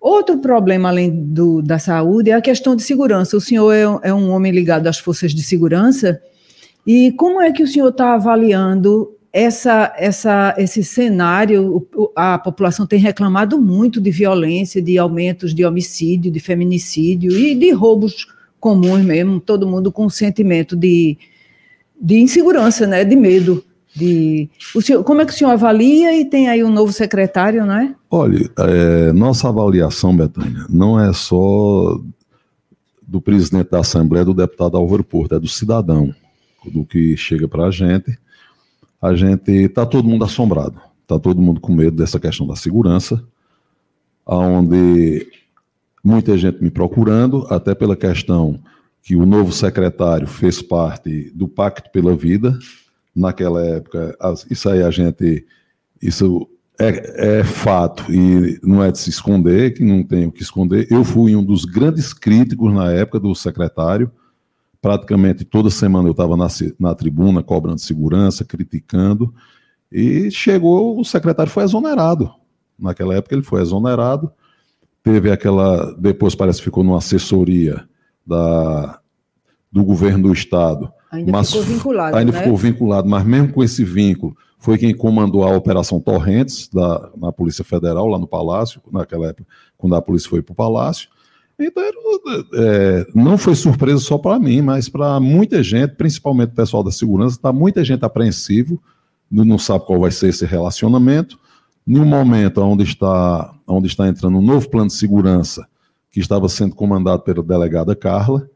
Outro 0.00 0.38
problema, 0.38 0.88
além 0.88 1.10
do, 1.10 1.62
da 1.62 1.78
saúde, 1.78 2.30
é 2.30 2.34
a 2.34 2.40
questão 2.40 2.76
de 2.76 2.82
segurança. 2.82 3.36
O 3.36 3.40
senhor 3.40 3.72
é, 3.72 4.08
é 4.08 4.14
um 4.14 4.30
homem 4.30 4.52
ligado 4.52 4.86
às 4.86 4.98
forças 4.98 5.34
de 5.34 5.42
segurança, 5.42 6.20
e 6.86 7.12
como 7.12 7.40
é 7.40 7.50
que 7.50 7.62
o 7.62 7.66
senhor 7.66 7.88
está 7.88 8.14
avaliando 8.14 9.15
essa, 9.36 9.92
essa, 9.98 10.54
esse 10.56 10.82
cenário? 10.82 11.86
A 12.16 12.38
população 12.38 12.86
tem 12.86 12.98
reclamado 12.98 13.60
muito 13.60 14.00
de 14.00 14.10
violência, 14.10 14.80
de 14.80 14.96
aumentos 14.96 15.54
de 15.54 15.62
homicídio, 15.62 16.32
de 16.32 16.40
feminicídio 16.40 17.30
e 17.32 17.54
de 17.54 17.70
roubos 17.70 18.28
comuns 18.58 19.04
mesmo, 19.04 19.38
todo 19.38 19.66
mundo 19.66 19.92
com 19.92 20.06
um 20.06 20.10
sentimento 20.10 20.74
de, 20.74 21.18
de 22.00 22.16
insegurança, 22.16 22.86
né, 22.86 23.04
de 23.04 23.14
medo. 23.14 23.62
De... 23.94 24.48
O 24.74 24.80
senhor, 24.80 25.04
como 25.04 25.20
é 25.20 25.26
que 25.26 25.32
o 25.32 25.36
senhor 25.36 25.50
avalia 25.50 26.18
e 26.18 26.24
tem 26.24 26.48
aí 26.48 26.64
um 26.64 26.70
novo 26.70 26.90
secretário, 26.90 27.66
não 27.66 27.74
é? 27.78 27.94
Olha, 28.10 28.50
é, 28.58 29.12
nossa 29.12 29.50
avaliação, 29.50 30.16
Betânia, 30.16 30.64
não 30.70 30.98
é 30.98 31.12
só 31.12 32.00
do 33.06 33.20
presidente 33.20 33.70
da 33.70 33.80
Assembleia, 33.80 34.24
do 34.24 34.32
deputado 34.32 34.78
Álvaro 34.78 35.04
Porto, 35.04 35.34
é 35.34 35.38
do 35.38 35.46
cidadão, 35.46 36.14
do 36.64 36.86
que 36.86 37.18
chega 37.18 37.46
para 37.46 37.66
a 37.66 37.70
gente. 37.70 38.18
A 39.06 39.14
gente 39.14 39.52
está 39.52 39.86
todo 39.86 40.08
mundo 40.08 40.24
assombrado, 40.24 40.80
Está 41.02 41.20
todo 41.20 41.40
mundo 41.40 41.60
com 41.60 41.72
medo 41.72 41.96
dessa 41.96 42.18
questão 42.18 42.44
da 42.44 42.56
segurança, 42.56 43.22
onde 44.26 45.24
muita 46.02 46.36
gente 46.36 46.60
me 46.60 46.68
procurando, 46.68 47.46
até 47.48 47.76
pela 47.76 47.94
questão 47.94 48.58
que 49.00 49.14
o 49.14 49.24
novo 49.24 49.52
secretário 49.52 50.26
fez 50.26 50.60
parte 50.60 51.30
do 51.32 51.46
Pacto 51.46 51.92
pela 51.92 52.16
Vida. 52.16 52.58
Naquela 53.14 53.64
época, 53.64 54.18
isso 54.50 54.68
aí 54.68 54.82
a 54.82 54.90
gente. 54.90 55.46
Isso 56.02 56.48
é, 56.76 57.38
é, 57.38 57.44
fato 57.44 58.12
e 58.12 58.58
não 58.64 58.82
é 58.82 58.90
de 58.90 58.98
se 58.98 59.10
esconder, 59.10 59.74
que 59.74 59.84
não 59.84 60.02
tem 60.02 60.26
o 60.26 60.32
que 60.32 60.42
esconder. 60.42 60.88
Eu 60.90 61.04
fui 61.04 61.36
um 61.36 61.44
dos 61.44 61.64
grandes 61.64 62.12
críticos 62.12 62.74
na 62.74 62.90
época 62.90 63.20
do 63.20 63.32
secretário. 63.32 64.10
Praticamente 64.80 65.44
toda 65.44 65.70
semana 65.70 66.08
eu 66.08 66.12
estava 66.12 66.36
na, 66.36 66.48
na 66.78 66.94
tribuna 66.94 67.42
cobrando 67.42 67.80
segurança, 67.80 68.44
criticando. 68.44 69.34
E 69.90 70.30
chegou, 70.30 70.98
o 70.98 71.04
secretário 71.04 71.50
foi 71.50 71.64
exonerado. 71.64 72.32
Naquela 72.78 73.14
época 73.14 73.34
ele 73.34 73.42
foi 73.42 73.62
exonerado. 73.62 74.30
Teve 75.02 75.30
aquela. 75.30 75.94
Depois 75.94 76.34
parece 76.34 76.58
que 76.58 76.64
ficou 76.64 76.84
numa 76.84 76.98
assessoria 76.98 77.88
da, 78.26 79.00
do 79.70 79.84
governo 79.84 80.24
do 80.24 80.32
Estado. 80.32 80.92
Ainda 81.10 81.32
mas, 81.32 81.50
ficou 81.50 81.62
vinculado. 81.62 82.16
Ainda 82.16 82.32
né? 82.32 82.38
ficou 82.38 82.56
vinculado, 82.56 83.08
mas 83.08 83.24
mesmo 83.24 83.52
com 83.52 83.62
esse 83.62 83.84
vínculo, 83.84 84.36
foi 84.58 84.76
quem 84.76 84.94
comandou 84.94 85.44
a 85.44 85.56
Operação 85.56 86.00
Torrentes 86.00 86.68
da, 86.68 87.10
na 87.16 87.32
Polícia 87.32 87.64
Federal, 87.64 88.06
lá 88.06 88.18
no 88.18 88.26
Palácio, 88.26 88.80
naquela 88.90 89.28
época, 89.28 89.46
quando 89.76 89.94
a 89.94 90.02
polícia 90.02 90.28
foi 90.28 90.42
para 90.42 90.52
o 90.52 90.56
Palácio. 90.56 91.08
Então, 91.58 91.82
é, 92.54 93.06
não 93.14 93.38
foi 93.38 93.54
surpresa 93.54 93.98
só 93.98 94.18
para 94.18 94.38
mim, 94.38 94.60
mas 94.60 94.88
para 94.88 95.18
muita 95.18 95.62
gente, 95.62 95.94
principalmente 95.94 96.50
o 96.50 96.54
pessoal 96.54 96.82
da 96.82 96.90
segurança, 96.90 97.36
está 97.36 97.52
muita 97.52 97.82
gente 97.82 98.04
apreensivo, 98.04 98.80
não 99.30 99.58
sabe 99.58 99.86
qual 99.86 100.00
vai 100.00 100.10
ser 100.10 100.28
esse 100.28 100.44
relacionamento. 100.44 101.38
Em 101.86 101.98
um 101.98 102.04
momento 102.04 102.60
onde 102.60 102.84
está, 102.84 103.54
onde 103.66 103.86
está 103.86 104.06
entrando 104.06 104.38
um 104.38 104.42
novo 104.42 104.68
plano 104.68 104.88
de 104.88 104.94
segurança, 104.94 105.66
que 106.10 106.20
estava 106.20 106.48
sendo 106.48 106.74
comandado 106.74 107.22
pela 107.22 107.42
delegada 107.42 107.94
Carla, 107.96 108.48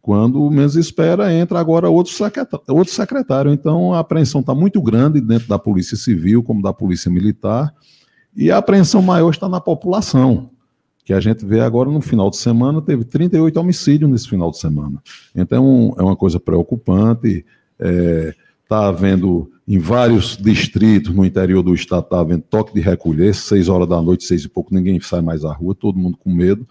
quando 0.00 0.48
menos 0.50 0.76
espera, 0.76 1.34
entra 1.34 1.58
agora 1.58 1.90
outro 1.90 2.12
secretário. 2.12 2.64
Outro 2.68 2.94
secretário. 2.94 3.52
Então 3.52 3.92
a 3.92 3.98
apreensão 3.98 4.40
está 4.40 4.54
muito 4.54 4.80
grande 4.80 5.20
dentro 5.20 5.48
da 5.48 5.58
Polícia 5.58 5.96
Civil, 5.96 6.44
como 6.44 6.62
da 6.62 6.72
Polícia 6.72 7.10
Militar, 7.10 7.74
e 8.34 8.50
a 8.50 8.58
apreensão 8.58 9.02
maior 9.02 9.30
está 9.30 9.48
na 9.48 9.60
população, 9.60 10.50
que 11.06 11.12
a 11.12 11.20
gente 11.20 11.46
vê 11.46 11.60
agora 11.60 11.88
no 11.88 12.00
final 12.00 12.28
de 12.28 12.36
semana, 12.36 12.82
teve 12.82 13.04
38 13.04 13.60
homicídios 13.60 14.10
nesse 14.10 14.28
final 14.28 14.50
de 14.50 14.58
semana. 14.58 15.00
Então 15.32 15.94
é 15.96 16.02
uma 16.02 16.16
coisa 16.16 16.40
preocupante. 16.40 17.46
É, 17.78 18.34
está 18.64 18.88
havendo 18.88 19.48
em 19.68 19.78
vários 19.78 20.36
distritos 20.36 21.14
no 21.14 21.24
interior 21.24 21.62
do 21.62 21.72
estado, 21.72 22.02
está 22.02 22.18
havendo 22.18 22.42
toque 22.42 22.74
de 22.74 22.80
recolher, 22.80 23.32
seis 23.36 23.68
horas 23.68 23.88
da 23.88 24.02
noite, 24.02 24.24
seis 24.24 24.42
e 24.42 24.48
pouco, 24.48 24.74
ninguém 24.74 25.00
sai 25.00 25.20
mais 25.20 25.44
à 25.44 25.52
rua, 25.52 25.76
todo 25.76 25.96
mundo 25.96 26.18
com 26.18 26.28
medo. 26.28 26.66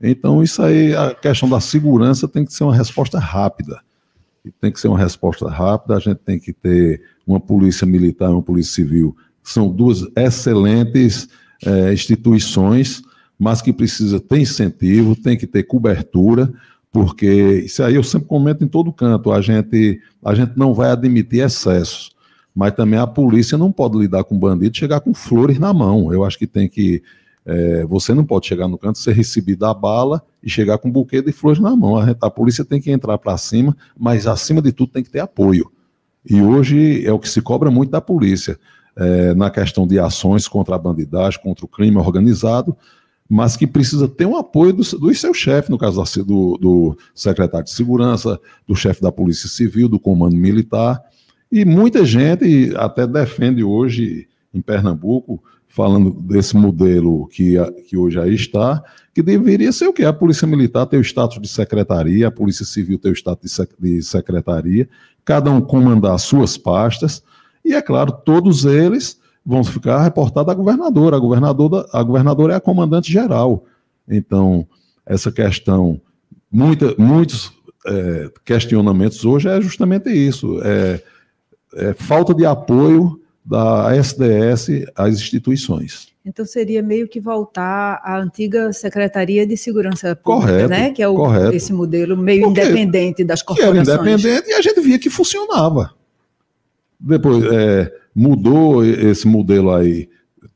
Então, 0.00 0.40
isso 0.40 0.62
aí, 0.62 0.94
a 0.94 1.12
questão 1.12 1.48
da 1.48 1.58
segurança 1.58 2.28
tem 2.28 2.44
que 2.44 2.52
ser 2.52 2.62
uma 2.62 2.76
resposta 2.76 3.18
rápida. 3.18 3.80
Tem 4.60 4.70
que 4.70 4.78
ser 4.78 4.86
uma 4.86 4.98
resposta 4.98 5.50
rápida, 5.50 5.96
a 5.96 5.98
gente 5.98 6.18
tem 6.18 6.38
que 6.38 6.52
ter 6.52 7.02
uma 7.26 7.40
polícia 7.40 7.84
militar 7.84 8.30
e 8.30 8.34
uma 8.34 8.42
polícia 8.42 8.72
civil. 8.72 9.16
São 9.42 9.68
duas 9.68 10.06
excelentes 10.16 11.28
é, 11.66 11.92
instituições, 11.92 13.02
mas 13.40 13.62
que 13.62 13.72
precisa 13.72 14.20
ter 14.20 14.38
incentivo, 14.38 15.16
tem 15.16 15.34
que 15.34 15.46
ter 15.46 15.62
cobertura, 15.62 16.52
porque 16.92 17.62
isso 17.64 17.82
aí 17.82 17.94
eu 17.94 18.02
sempre 18.02 18.28
comento 18.28 18.62
em 18.62 18.68
todo 18.68 18.92
canto, 18.92 19.32
a 19.32 19.40
gente, 19.40 19.98
a 20.22 20.34
gente 20.34 20.52
não 20.58 20.74
vai 20.74 20.90
admitir 20.90 21.40
excessos, 21.40 22.10
mas 22.54 22.74
também 22.74 23.00
a 23.00 23.06
polícia 23.06 23.56
não 23.56 23.72
pode 23.72 23.96
lidar 23.96 24.24
com 24.24 24.38
bandido 24.38 24.76
chegar 24.76 25.00
com 25.00 25.14
flores 25.14 25.58
na 25.58 25.72
mão. 25.72 26.12
Eu 26.12 26.22
acho 26.22 26.38
que 26.38 26.46
tem 26.46 26.68
que. 26.68 27.02
É, 27.46 27.86
você 27.86 28.12
não 28.12 28.26
pode 28.26 28.46
chegar 28.46 28.68
no 28.68 28.76
canto, 28.76 28.98
ser 28.98 29.14
recebido 29.14 29.64
a 29.64 29.72
bala 29.72 30.22
e 30.42 30.50
chegar 30.50 30.76
com 30.76 30.88
um 30.88 30.92
buquê 30.92 31.22
de 31.22 31.32
flores 31.32 31.58
na 31.58 31.74
mão. 31.74 31.96
A, 31.96 32.10
a 32.20 32.30
polícia 32.30 32.64
tem 32.64 32.78
que 32.78 32.90
entrar 32.90 33.16
para 33.16 33.38
cima, 33.38 33.74
mas 33.98 34.26
acima 34.26 34.60
de 34.60 34.72
tudo 34.72 34.92
tem 34.92 35.02
que 35.02 35.10
ter 35.10 35.20
apoio. 35.20 35.70
E 36.28 36.42
hoje 36.42 37.06
é 37.06 37.12
o 37.12 37.18
que 37.18 37.28
se 37.28 37.40
cobra 37.40 37.70
muito 37.70 37.90
da 37.90 38.02
polícia, 38.02 38.58
é, 38.94 39.32
na 39.32 39.48
questão 39.48 39.86
de 39.86 39.98
ações 39.98 40.46
contra 40.46 40.74
a 40.74 40.78
bandidagem, 40.78 41.40
contra 41.40 41.64
o 41.64 41.68
crime 41.68 41.96
organizado 41.96 42.76
mas 43.30 43.56
que 43.56 43.64
precisa 43.64 44.08
ter 44.08 44.26
um 44.26 44.36
apoio 44.36 44.72
do, 44.72 44.82
do 44.82 45.14
seu 45.14 45.32
chefe, 45.32 45.70
no 45.70 45.78
caso 45.78 46.02
do, 46.24 46.58
do 46.58 46.98
secretário 47.14 47.64
de 47.64 47.70
Segurança, 47.70 48.40
do 48.66 48.74
chefe 48.74 49.00
da 49.00 49.12
Polícia 49.12 49.48
Civil, 49.48 49.88
do 49.88 50.00
Comando 50.00 50.34
Militar. 50.34 51.00
E 51.50 51.64
muita 51.64 52.04
gente 52.04 52.74
até 52.76 53.06
defende 53.06 53.62
hoje 53.62 54.26
em 54.52 54.60
Pernambuco, 54.60 55.40
falando 55.68 56.10
desse 56.10 56.56
modelo 56.56 57.28
que, 57.28 57.54
que 57.88 57.96
hoje 57.96 58.18
aí 58.18 58.34
está, 58.34 58.82
que 59.14 59.22
deveria 59.22 59.70
ser 59.70 59.86
o 59.86 59.92
quê? 59.92 60.04
A 60.04 60.12
Polícia 60.12 60.44
Militar 60.44 60.86
ter 60.86 60.96
o 60.96 61.04
status 61.04 61.40
de 61.40 61.46
secretaria, 61.46 62.26
a 62.26 62.32
Polícia 62.32 62.66
Civil 62.66 62.98
ter 62.98 63.10
o 63.10 63.16
status 63.16 63.60
de 63.78 64.02
secretaria, 64.02 64.88
cada 65.24 65.52
um 65.52 65.60
comandar 65.60 66.18
suas 66.18 66.58
pastas, 66.58 67.22
e 67.64 67.74
é 67.74 67.80
claro, 67.80 68.10
todos 68.10 68.64
eles 68.64 69.19
vão 69.44 69.64
ficar 69.64 70.02
reportados 70.02 70.50
à 70.50 70.54
governadora. 70.54 71.16
A 71.16 71.20
governadora, 71.20 71.86
a 71.92 72.02
governadora 72.02 72.54
é 72.54 72.56
a 72.56 72.60
comandante 72.60 73.12
geral. 73.12 73.64
Então, 74.08 74.66
essa 75.06 75.30
questão, 75.30 76.00
muita, 76.50 76.94
muitos 76.98 77.52
é, 77.86 78.30
questionamentos 78.44 79.24
hoje 79.24 79.48
é 79.48 79.60
justamente 79.60 80.10
isso: 80.10 80.60
é, 80.62 81.02
é 81.74 81.94
falta 81.94 82.34
de 82.34 82.44
apoio 82.44 83.20
da 83.44 83.94
SDS 83.96 84.86
às 84.94 85.14
instituições. 85.14 86.10
Então 86.24 86.44
seria 86.44 86.82
meio 86.82 87.08
que 87.08 87.18
voltar 87.18 88.00
à 88.04 88.18
antiga 88.18 88.72
Secretaria 88.72 89.46
de 89.46 89.56
Segurança 89.56 90.14
Pública, 90.14 90.52
correto, 90.52 90.68
né? 90.68 90.90
Que 90.90 91.02
é 91.02 91.08
o, 91.08 91.14
correto. 91.14 91.56
esse 91.56 91.72
modelo 91.72 92.16
meio 92.16 92.42
Porque 92.42 92.60
independente 92.60 93.24
das 93.24 93.42
corporações. 93.42 93.88
era 93.88 94.02
independente 94.02 94.50
e 94.50 94.52
a 94.52 94.60
gente 94.60 94.80
via 94.80 94.98
que 94.98 95.08
funcionava. 95.08 95.94
Depois, 96.98 97.42
é, 97.50 97.90
mudou 98.14 98.84
esse 98.84 99.26
modelo 99.26 99.72
aí, 99.72 100.08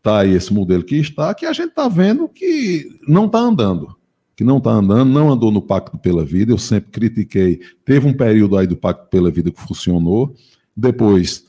tá 0.02 0.20
aí 0.20 0.32
esse 0.34 0.52
modelo 0.52 0.82
que 0.82 0.96
está, 0.96 1.34
que 1.34 1.46
a 1.46 1.52
gente 1.52 1.68
está 1.68 1.88
vendo 1.88 2.28
que 2.28 2.98
não 3.06 3.26
está 3.26 3.38
andando. 3.38 3.94
Que 4.36 4.42
não 4.42 4.58
está 4.58 4.70
andando, 4.70 5.10
não 5.10 5.30
andou 5.30 5.52
no 5.52 5.62
Pacto 5.62 5.96
pela 5.96 6.24
Vida. 6.24 6.52
Eu 6.52 6.58
sempre 6.58 6.90
critiquei. 6.90 7.60
Teve 7.84 8.08
um 8.08 8.12
período 8.12 8.58
aí 8.58 8.66
do 8.66 8.76
Pacto 8.76 9.08
pela 9.08 9.30
Vida 9.30 9.50
que 9.50 9.60
funcionou, 9.60 10.34
depois 10.76 11.44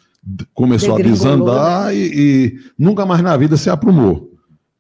começou 0.54 0.96
a 0.96 1.02
desandar 1.02 1.88
né? 1.88 1.96
e, 1.96 2.12
e, 2.16 2.60
nunca 2.78 3.06
mais 3.06 3.22
na 3.22 3.38
vida 3.38 3.58
se 3.58 3.70
aprumou. 3.70 4.32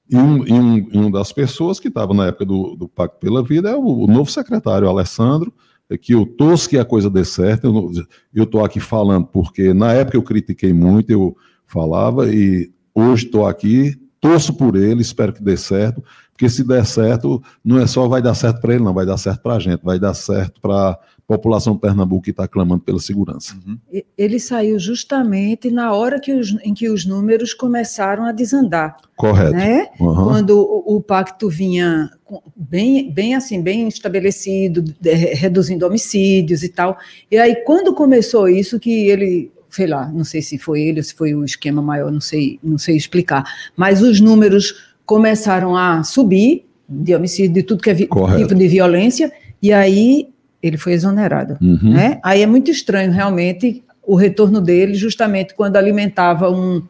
E 0.10 0.16
um, 0.16 0.46
e 0.46 0.54
um, 0.54 1.06
um 1.06 1.12
das 1.12 1.32
pessoas 1.32 1.80
que 1.80 1.88
estava 1.88 2.14
na 2.14 2.28
época 2.28 2.46
do, 2.46 2.76
do, 2.76 2.88
Pacto 2.88 3.20
pela 3.20 3.44
Vida 3.44 3.70
é 3.70 3.76
o, 3.76 4.04
o 4.04 4.08
novo 4.08 4.30
secretário, 4.30 4.88
Alessandro, 4.88 5.54
que 6.02 6.13
eu 6.13 6.26
torço 6.26 6.69
que 6.69 6.78
a 6.78 6.86
coisa 6.86 7.10
dê 7.10 7.24
certo. 7.24 7.91
Eu 8.34 8.43
estou 8.43 8.63
aqui 8.63 8.80
falando 8.80 9.28
porque 9.28 9.74
na 9.74 9.93
época 9.93 10.17
eu 10.17 10.24
critiquei 10.24 10.74
muito, 10.74 11.12
eu 11.12 11.36
falava, 11.65 12.34
e 12.34 12.71
hoje 12.93 13.26
estou 13.26 13.45
aqui, 13.45 13.95
torço 14.19 14.54
por 14.54 14.76
ele, 14.76 15.02
espero 15.02 15.34
que 15.34 15.43
dê 15.43 15.56
certo, 15.56 16.04
porque 16.32 16.50
se 16.50 16.63
der 16.63 16.86
certo, 16.86 17.41
não 17.63 17.80
é 17.80 17.88
só 17.88 18.08
vai 18.08 18.21
dar 18.21 18.34
certo 18.34 18.60
para 18.60 18.74
ele, 18.74 18.84
não, 18.84 18.93
vai 18.93 19.06
dar 19.06 19.17
certo 19.17 19.41
para 19.41 19.56
a 19.56 19.60
gente, 19.60 19.84
vai 19.84 20.00
dar 20.00 20.13
certo 20.13 20.60
para 20.60 21.00
população 21.28 21.74
de 21.74 21.82
Pernambuco 21.82 22.24
que 22.24 22.32
está 22.32 22.48
clamando 22.48 22.84
pela 22.84 23.00
segurança. 23.00 23.56
Uhum. 23.66 23.78
Ele 24.18 24.40
saiu 24.40 24.78
justamente 24.78 25.72
na 25.72 25.92
hora 25.94 26.20
que 26.20 26.32
os, 26.32 26.56
em 26.64 26.74
que 26.74 26.88
os 26.90 27.06
números 27.06 27.54
começaram 27.54 28.26
a 28.26 28.32
desandar. 28.32 28.96
Correto. 29.16 29.54
Né? 29.54 29.88
Uhum. 30.00 30.16
Quando 30.26 30.60
o, 30.60 30.98
o, 30.98 31.02
pacto 31.02 31.50
vinha 31.50 32.12
bem, 32.56 33.12
bem 33.12 33.34
assim, 33.34 33.62
bem 33.62 33.88
estabelecido, 33.88 34.82
de, 34.82 35.14
reduzindo 35.14 35.86
homicídios 35.86 36.64
e 36.64 36.70
tal. 36.70 36.98
E 37.32 37.38
aí, 37.38 37.56
quando 37.66 37.94
começou 37.94 38.48
isso, 38.48 38.80
que 38.80 39.08
ele 39.08 39.52
sei 39.68 39.88
lá, 39.88 40.10
não 40.10 40.24
sei 40.24 40.42
se 40.42 40.58
foi 40.58 40.84
ele 40.84 41.00
ou 41.00 41.04
se 41.04 41.14
foi 41.14 41.36
um 41.36 41.44
esquema 41.44 41.82
maior, 41.82 42.10
não 42.10 42.22
sei, 42.22 42.58
não 42.64 42.78
sei 42.78 42.96
explicar. 42.96 43.44
Mas 43.76 44.02
os 44.02 44.22
números 44.22 44.74
começaram 45.06 45.76
a 45.76 46.02
subir 46.02 46.66
de 46.88 47.14
homicídio, 47.14 47.52
de 47.52 47.64
tudo 47.64 47.84
que 47.84 47.90
é 47.90 47.96
tipo 47.96 48.56
de 48.56 48.68
violência, 48.70 49.30
e 49.62 49.74
aí 49.74 50.30
ele 50.67 50.78
foi 50.78 50.93
exonerado. 50.93 51.58
Uhum. 51.62 51.93
Né? 51.93 52.19
Aí 52.23 52.41
é 52.41 52.47
muito 52.47 52.71
estranho, 52.71 53.12
realmente, 53.12 53.84
o 54.06 54.15
retorno 54.15 54.62
dele, 54.62 54.93
justamente 54.93 55.54
quando 55.56 55.78
alimentava 55.78 56.49
um, 56.49 56.82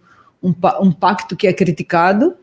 um, 0.41 0.53
um 0.81 0.91
pacto 0.91 1.35
que 1.35 1.47
é 1.47 1.53
criticado, 1.53 2.33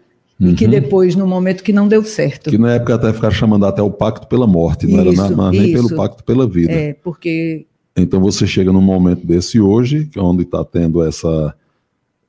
uhum. 0.40 0.51
e 0.51 0.55
que 0.55 0.64
uhum. 0.64 0.71
depois, 0.71 1.14
no 1.14 1.27
momento 1.27 1.62
que 1.62 1.73
não 1.73 1.88
deu 1.88 2.05
certo. 2.05 2.51
Que 2.51 2.59
na 2.59 2.75
época 2.75 2.95
até 2.95 3.12
ficaram 3.12 3.35
chamando 3.35 3.66
até 3.66 3.83
o 3.83 3.90
pacto 3.90 4.27
pela 4.27 4.47
morte, 4.47 4.87
não 4.87 5.03
isso, 5.11 5.23
era 5.23 5.37
na, 5.37 5.51
nem 5.51 5.73
isso. 5.73 5.88
pelo 5.88 5.97
pacto 5.97 6.25
pela 6.25 6.47
vida. 6.47 6.73
É, 6.73 6.95
porque... 6.95 7.66
Então 7.97 8.21
você 8.21 8.47
chega 8.47 8.73
num 8.73 8.81
momento 8.81 9.27
desse 9.27 9.61
hoje, 9.61 10.07
que 10.07 10.18
é 10.18 10.23
onde 10.23 10.42
está 10.42 10.64
tendo 10.64 11.05
essa... 11.05 11.55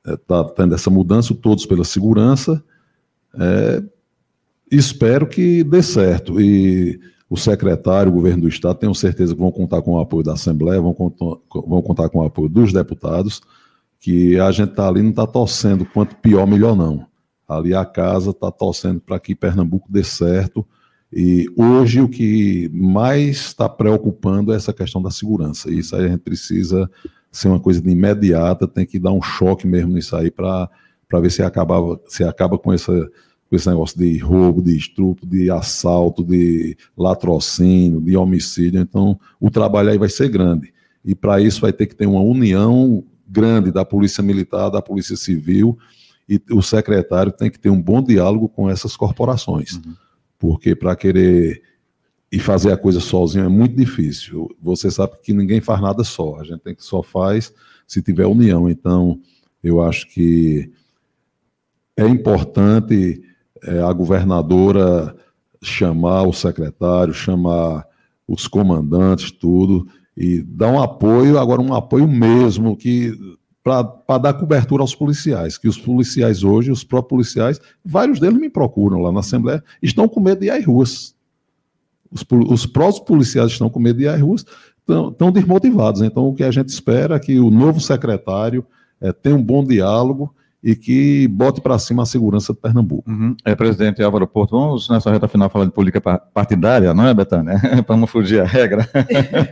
Está 0.06 0.40
é, 0.40 0.54
tendo 0.54 0.74
essa 0.74 0.90
mudança, 0.90 1.34
todos 1.34 1.64
pela 1.64 1.82
segurança, 1.82 2.62
é, 3.38 3.82
espero 4.70 5.26
que 5.26 5.64
dê 5.64 5.82
certo. 5.82 6.38
E 6.40 7.00
o 7.34 7.36
secretário, 7.36 8.12
o 8.12 8.14
governo 8.14 8.42
do 8.42 8.48
Estado, 8.48 8.78
tenho 8.78 8.94
certeza 8.94 9.34
que 9.34 9.40
vão 9.40 9.50
contar 9.50 9.82
com 9.82 9.94
o 9.94 9.98
apoio 9.98 10.22
da 10.22 10.34
Assembleia, 10.34 10.80
vão 10.80 10.94
contar, 10.94 11.36
vão 11.66 11.82
contar 11.82 12.08
com 12.08 12.20
o 12.20 12.24
apoio 12.24 12.48
dos 12.48 12.72
deputados, 12.72 13.42
que 13.98 14.38
a 14.38 14.52
gente 14.52 14.70
está 14.70 14.86
ali 14.86 15.02
não 15.02 15.10
está 15.10 15.26
torcendo 15.26 15.84
quanto 15.84 16.14
pior, 16.16 16.46
melhor 16.46 16.76
não. 16.76 17.06
Ali 17.48 17.74
a 17.74 17.84
casa 17.84 18.30
está 18.30 18.52
torcendo 18.52 19.00
para 19.00 19.18
que 19.18 19.34
Pernambuco 19.34 19.90
dê 19.90 20.04
certo. 20.04 20.64
E 21.12 21.46
hoje 21.56 22.00
o 22.00 22.08
que 22.08 22.70
mais 22.72 23.36
está 23.38 23.68
preocupando 23.68 24.52
é 24.52 24.56
essa 24.56 24.72
questão 24.72 25.02
da 25.02 25.10
segurança. 25.10 25.72
Isso 25.72 25.96
aí 25.96 26.04
a 26.04 26.08
gente 26.08 26.20
precisa 26.20 26.88
ser 27.32 27.48
uma 27.48 27.58
coisa 27.58 27.82
de 27.82 27.90
imediata, 27.90 28.68
tem 28.68 28.86
que 28.86 29.00
dar 29.00 29.10
um 29.10 29.22
choque 29.22 29.66
mesmo 29.66 29.92
nisso 29.92 30.14
aí 30.14 30.30
para 30.30 30.70
ver 31.20 31.32
se, 31.32 31.42
acaba, 31.42 32.00
se 32.06 32.22
acaba 32.22 32.56
com, 32.56 32.72
essa, 32.72 33.10
com 33.48 33.56
esse 33.56 33.68
negócio 33.68 33.98
de 33.98 34.18
roubo, 34.18 34.62
de 34.62 34.76
estupro, 34.76 35.26
de 35.26 35.50
assalto, 35.50 36.24
de 36.24 36.76
latrocínio, 36.96 38.00
de 38.00 38.16
homicídio. 38.16 38.80
Então 38.80 39.18
o 39.40 39.50
trabalho 39.50 39.90
aí 39.90 39.98
vai 39.98 40.08
ser 40.08 40.28
grande. 40.28 40.72
E 41.04 41.14
para 41.14 41.40
isso 41.40 41.60
vai 41.60 41.72
ter 41.72 41.86
que 41.86 41.94
ter 41.94 42.06
uma 42.06 42.20
união 42.20 43.04
grande 43.28 43.70
da 43.70 43.84
Polícia 43.84 44.22
Militar, 44.22 44.70
da 44.70 44.80
Polícia 44.80 45.16
Civil 45.16 45.78
e 46.28 46.40
o 46.50 46.62
secretário 46.62 47.32
tem 47.32 47.50
que 47.50 47.58
ter 47.58 47.70
um 47.70 47.80
bom 47.80 48.02
diálogo 48.02 48.48
com 48.48 48.68
essas 48.68 48.96
corporações, 48.96 49.74
uhum. 49.74 49.94
porque 50.38 50.74
para 50.74 50.96
querer 50.96 51.62
e 52.32 52.38
fazer 52.38 52.72
a 52.72 52.76
coisa 52.76 52.98
sozinho 52.98 53.44
é 53.44 53.48
muito 53.48 53.76
difícil. 53.76 54.48
Você 54.60 54.90
sabe 54.90 55.20
que 55.22 55.32
ninguém 55.32 55.60
faz 55.60 55.80
nada 55.80 56.02
só, 56.02 56.40
a 56.40 56.44
gente 56.44 56.60
tem 56.60 56.74
que 56.74 56.82
só 56.82 57.02
faz 57.02 57.52
se 57.86 58.02
tiver 58.02 58.26
união. 58.26 58.68
Então, 58.68 59.20
eu 59.62 59.80
acho 59.82 60.08
que 60.08 60.72
é 61.96 62.06
importante 62.08 63.22
é, 63.64 63.82
a 63.82 63.92
governadora 63.92 65.14
chamar 65.62 66.24
o 66.24 66.32
secretário, 66.32 67.14
chamar 67.14 67.86
os 68.28 68.46
comandantes, 68.46 69.30
tudo, 69.30 69.86
e 70.16 70.42
dar 70.42 70.68
um 70.68 70.80
apoio, 70.80 71.38
agora 71.38 71.60
um 71.60 71.74
apoio 71.74 72.06
mesmo, 72.06 72.76
que 72.76 73.12
para 73.62 74.18
dar 74.18 74.34
cobertura 74.34 74.82
aos 74.82 74.94
policiais, 74.94 75.56
que 75.56 75.66
os 75.66 75.78
policiais 75.78 76.44
hoje, 76.44 76.70
os 76.70 76.84
próprios 76.84 77.08
policiais, 77.08 77.60
vários 77.82 78.20
deles 78.20 78.38
me 78.38 78.50
procuram 78.50 79.00
lá 79.00 79.10
na 79.10 79.20
Assembleia, 79.20 79.64
estão 79.82 80.06
com 80.06 80.20
medo 80.20 80.40
de 80.40 80.46
ir 80.46 80.50
às 80.50 80.64
ruas. 80.64 81.14
Os, 82.12 82.24
os 82.46 82.66
próprios 82.66 83.00
policiais 83.00 83.52
estão 83.52 83.70
com 83.70 83.80
medo 83.80 83.98
de 83.98 84.04
ir 84.04 84.08
às 84.08 84.20
ruas, 84.20 84.44
estão, 84.78 85.32
desmotivados. 85.32 86.02
Então, 86.02 86.28
o 86.28 86.34
que 86.34 86.44
a 86.44 86.50
gente 86.50 86.68
espera 86.68 87.16
é 87.16 87.18
que 87.18 87.38
o 87.38 87.50
novo 87.50 87.80
secretário 87.80 88.66
é, 89.00 89.12
tenha 89.12 89.34
um 89.34 89.42
bom 89.42 89.64
diálogo 89.64 90.34
e 90.64 90.74
que 90.74 91.28
bote 91.28 91.60
para 91.60 91.78
cima 91.78 92.04
a 92.04 92.06
segurança 92.06 92.54
de 92.54 92.58
Pernambuco. 92.58 93.10
Uhum. 93.10 93.36
É, 93.44 93.54
presidente 93.54 94.02
Álvaro 94.02 94.26
Porto, 94.26 94.58
vamos 94.58 94.88
nessa 94.88 95.10
reta 95.10 95.28
final 95.28 95.50
falar 95.50 95.66
de 95.66 95.70
política 95.72 96.00
partidária, 96.00 96.94
não 96.94 97.06
é, 97.06 97.12
Betânia? 97.12 97.60
para 97.86 97.96
não 97.98 98.06
fugir 98.06 98.40
a 98.40 98.44
regra. 98.44 98.88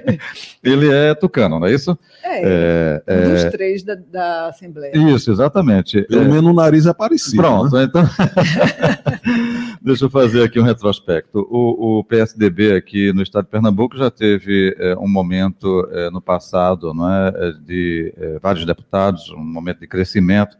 Ele 0.64 0.90
é 0.90 1.14
tucano, 1.14 1.60
não 1.60 1.66
é 1.66 1.74
isso? 1.74 1.98
É, 2.24 3.02
é 3.06 3.14
um 3.14 3.30
dos 3.30 3.44
é... 3.44 3.50
três 3.50 3.82
da, 3.82 3.94
da, 3.94 4.48
Assembleia. 4.48 4.96
Isso, 4.96 5.30
exatamente. 5.30 6.00
Pelo 6.04 6.22
é... 6.22 6.28
menos 6.28 6.50
o 6.50 6.54
nariz 6.54 6.86
é 6.86 6.94
parecido. 6.94 7.42
Pronto, 7.42 7.76
né? 7.76 7.84
então... 7.84 8.02
Deixa 9.82 10.06
eu 10.06 10.10
fazer 10.10 10.44
aqui 10.44 10.58
um 10.60 10.64
retrospecto. 10.64 11.46
O, 11.50 11.98
o, 11.98 12.04
PSDB 12.04 12.74
aqui 12.74 13.12
no 13.12 13.20
estado 13.22 13.44
de 13.44 13.50
Pernambuco 13.50 13.98
já 13.98 14.10
teve 14.10 14.74
é, 14.78 14.96
um 14.96 15.08
momento 15.08 15.86
é, 15.90 16.08
no 16.08 16.22
passado, 16.22 16.94
não 16.94 17.12
é, 17.12 17.52
de 17.64 18.14
é, 18.16 18.38
vários 18.38 18.64
deputados, 18.64 19.28
um 19.30 19.44
momento 19.44 19.80
de 19.80 19.86
crescimento. 19.88 20.56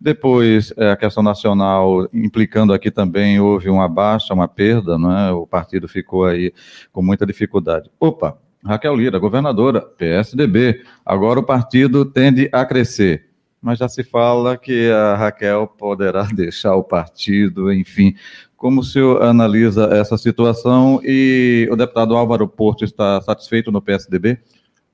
Depois, 0.00 0.72
é, 0.76 0.90
a 0.90 0.96
questão 0.96 1.22
nacional, 1.22 2.08
implicando 2.12 2.72
aqui 2.72 2.90
também, 2.90 3.40
houve 3.40 3.70
uma 3.70 3.88
baixa, 3.88 4.34
uma 4.34 4.48
perda, 4.48 4.98
não 4.98 5.16
é? 5.16 5.32
o 5.32 5.46
partido 5.46 5.88
ficou 5.88 6.26
aí 6.26 6.52
com 6.92 7.02
muita 7.02 7.24
dificuldade. 7.24 7.90
Opa, 7.98 8.36
Raquel 8.64 8.96
Lira, 8.96 9.18
governadora, 9.18 9.80
PSDB, 9.80 10.82
agora 11.04 11.38
o 11.38 11.42
partido 11.42 12.04
tende 12.04 12.48
a 12.52 12.64
crescer. 12.64 13.28
Mas 13.60 13.78
já 13.78 13.88
se 13.88 14.02
fala 14.02 14.58
que 14.58 14.90
a 14.90 15.16
Raquel 15.16 15.66
poderá 15.66 16.24
deixar 16.34 16.74
o 16.74 16.84
partido, 16.84 17.72
enfim. 17.72 18.14
Como 18.56 18.80
o 18.80 18.84
senhor 18.84 19.22
analisa 19.22 19.88
essa 19.92 20.16
situação 20.16 21.00
e 21.02 21.68
o 21.70 21.76
deputado 21.76 22.16
Álvaro 22.16 22.48
Porto 22.48 22.84
está 22.84 23.20
satisfeito 23.20 23.70
no 23.70 23.82
PSDB? 23.82 24.38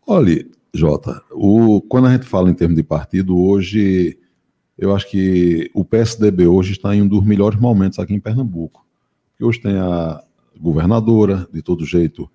Olha, 0.06 0.44
Jota, 0.72 1.20
o, 1.32 1.80
quando 1.82 2.06
a 2.06 2.12
gente 2.12 2.26
fala 2.26 2.50
em 2.50 2.54
termos 2.54 2.76
de 2.76 2.82
partido, 2.82 3.38
hoje 3.38 4.18
eu 4.80 4.94
acho 4.94 5.10
que 5.10 5.70
o 5.74 5.84
PSDB 5.84 6.46
hoje 6.46 6.72
está 6.72 6.96
em 6.96 7.02
um 7.02 7.06
dos 7.06 7.22
melhores 7.22 7.60
momentos 7.60 7.98
aqui 7.98 8.14
em 8.14 8.18
Pernambuco. 8.18 8.86
Porque 9.30 9.44
hoje 9.44 9.60
tem 9.60 9.76
a 9.76 10.24
governadora, 10.58 11.46
de 11.52 11.60
todo 11.60 11.84
jeito, 11.84 12.28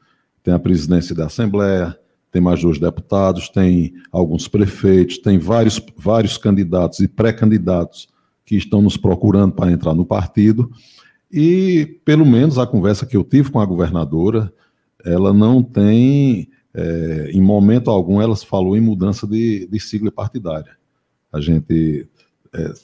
tem 0.44 0.54
a 0.54 0.60
presidência 0.60 1.16
da 1.16 1.26
Assembleia, 1.26 1.98
tem 2.32 2.40
mais 2.40 2.62
dois 2.62 2.78
deputados, 2.78 3.50
tem 3.50 3.96
alguns 4.12 4.48
prefeitos, 4.48 5.18
tem 5.18 5.40
vários, 5.40 5.82
vários 5.98 6.38
candidatos 6.38 7.00
e 7.00 7.08
pré-candidatos 7.08 8.08
que 8.46 8.56
estão 8.56 8.80
nos 8.80 8.96
procurando 8.96 9.54
para 9.54 9.72
entrar 9.72 9.96
no 9.96 10.06
partido. 10.06 10.70
E, 11.32 12.00
pelo 12.06 12.28
menos, 12.28 12.60
a 12.60 12.68
conversa 12.68 13.08
que 13.08 13.18
eu 13.18 13.24
tive 13.24 13.50
com 13.50 13.60
a 13.60 13.66
governadora, 13.66 14.54
ela 15.04 15.34
não 15.34 15.64
tem, 15.64 16.48
é, 16.76 17.32
em 17.34 17.42
momento 17.42 17.90
algum, 17.90 18.22
ela 18.22 18.36
falou 18.36 18.78
em 18.78 18.82
mudança 18.82 19.26
de, 19.26 19.66
de 19.66 19.80
sigla 19.80 20.12
partidária. 20.12 20.78
A 21.34 21.42
gente 21.42 22.08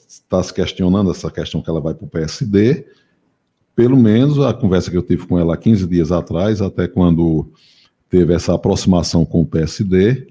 está 0.08 0.38
é, 0.38 0.42
se 0.42 0.54
questionando 0.54 1.10
essa 1.10 1.30
questão 1.30 1.62
que 1.62 1.70
ela 1.70 1.80
vai 1.80 1.94
para 1.94 2.04
o 2.04 2.08
PSD. 2.08 2.86
Pelo 3.74 3.96
menos 3.96 4.38
a 4.38 4.52
conversa 4.52 4.90
que 4.90 4.96
eu 4.96 5.02
tive 5.02 5.26
com 5.26 5.38
ela 5.38 5.54
há 5.54 5.56
15 5.56 5.86
dias 5.86 6.12
atrás, 6.12 6.60
até 6.60 6.86
quando 6.86 7.50
teve 8.08 8.34
essa 8.34 8.54
aproximação 8.54 9.24
com 9.24 9.40
o 9.40 9.46
PSD, 9.46 10.28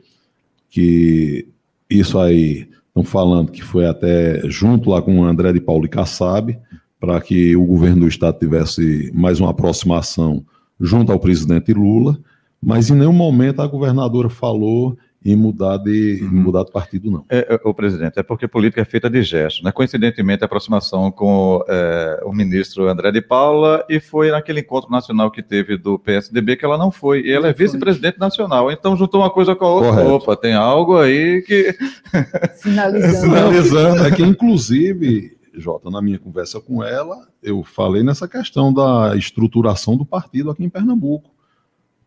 que 0.70 1.48
isso 1.90 2.20
aí 2.20 2.70
estão 2.88 3.04
falando 3.04 3.52
que 3.52 3.64
foi 3.64 3.88
até 3.88 4.42
junto 4.50 4.90
lá 4.90 5.02
com 5.02 5.20
o 5.20 5.24
André 5.24 5.52
de 5.54 5.60
Paulo 5.60 5.86
e 5.86 5.90
Kassab, 5.90 6.58
para 7.00 7.20
que 7.20 7.56
o 7.56 7.66
governo 7.66 8.02
do 8.02 8.08
estado 8.08 8.38
tivesse 8.38 9.12
mais 9.14 9.40
uma 9.40 9.50
aproximação 9.50 10.46
junto 10.80 11.12
ao 11.12 11.20
presidente 11.20 11.74
Lula, 11.74 12.20
mas 12.62 12.92
em 12.92 12.96
nenhum 12.96 13.14
momento 13.14 13.62
a 13.62 13.68
governadora 13.68 14.30
falou 14.30 14.96
em 15.24 15.36
mudar 15.36 15.78
de, 15.78 16.20
uhum. 16.24 16.30
mudar 16.32 16.64
de 16.64 16.72
partido, 16.72 17.12
não. 17.12 17.24
É, 17.30 17.54
é, 17.54 17.60
o 17.64 17.74
presidente, 17.74 18.18
é 18.18 18.24
porque 18.24 18.48
política 18.48 18.82
é 18.82 18.86
feita 18.86 19.08
de 19.08 19.22
gestos. 19.22 19.64
Né? 19.64 19.72
Coincidentemente, 19.72 20.44
a 20.44 20.46
aproximação 20.46 21.12
com 21.12 21.64
é, 21.68 22.22
o 22.26 22.34
ministro 22.34 22.88
André 22.88 23.12
de 23.12 23.22
Paula, 23.22 23.86
e 23.88 24.00
foi 24.00 24.32
naquele 24.32 24.62
encontro 24.62 24.90
nacional 24.90 25.30
que 25.30 25.44
teve 25.44 25.78
do 25.78 26.00
PSDB 26.00 26.56
que 26.56 26.66
ela 26.66 26.78
não 26.78 26.92
foi. 26.92 27.22
E 27.22 27.32
ela 27.32 27.48
é 27.48 27.54
vice-presidente 27.54 28.20
nacional. 28.20 28.72
Então, 28.72 28.98
juntou 28.98 29.22
uma 29.22 29.30
coisa 29.30 29.56
com 29.56 29.66
a 29.66 29.70
outra. 29.70 29.92
Correto. 29.92 30.10
Opa, 30.10 30.36
tem 30.36 30.54
algo 30.56 30.98
aí 30.98 31.44
que. 31.44 31.76
Sinalizando. 32.56 33.18
Sinalizando. 33.18 34.04
É 34.06 34.12
que, 34.12 34.24
inclusive, 34.24 35.38
Jota, 35.54 35.92
na 35.92 36.02
minha 36.02 36.18
conversa 36.18 36.60
com 36.60 36.84
ela, 36.84 37.28
eu 37.44 37.64
falei 37.64 38.02
nessa 38.02 38.28
questão 38.28 38.74
da 38.74 39.16
estruturação 39.16 39.96
do 39.96 40.06
partido 40.06 40.50
aqui 40.50 40.64
em 40.64 40.70
Pernambuco 40.70 41.30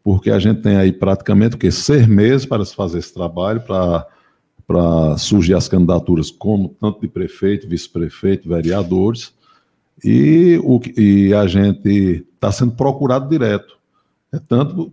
porque 0.05 0.31
a 0.31 0.38
gente 0.38 0.61
tem 0.61 0.77
aí 0.77 0.93
praticamente 0.93 1.57
o 1.57 1.59
que 1.59 1.71
seis 1.73 2.07
meses 2.07 2.45
para 2.45 2.64
se 2.64 2.77
fazer 2.77 2.99
esse 2.99 3.12
trabalho, 3.12 3.62
para 3.62 4.07
para 4.67 5.19
surgir 5.19 5.55
as 5.55 5.69
candidaturas 5.69 6.31
como 6.31 6.71
tanto 6.81 7.01
de 7.03 7.09
prefeito, 7.09 7.69
vice-prefeito, 7.69 8.49
vereadores, 8.49 9.35
e, 10.03 10.59
o, 10.64 10.81
e 10.97 11.35
a 11.35 11.47
gente 11.47 12.27
está 12.35 12.51
sendo 12.51 12.73
procurado 12.73 13.29
direto. 13.29 13.77
É 14.33 14.38
tanto, 14.38 14.90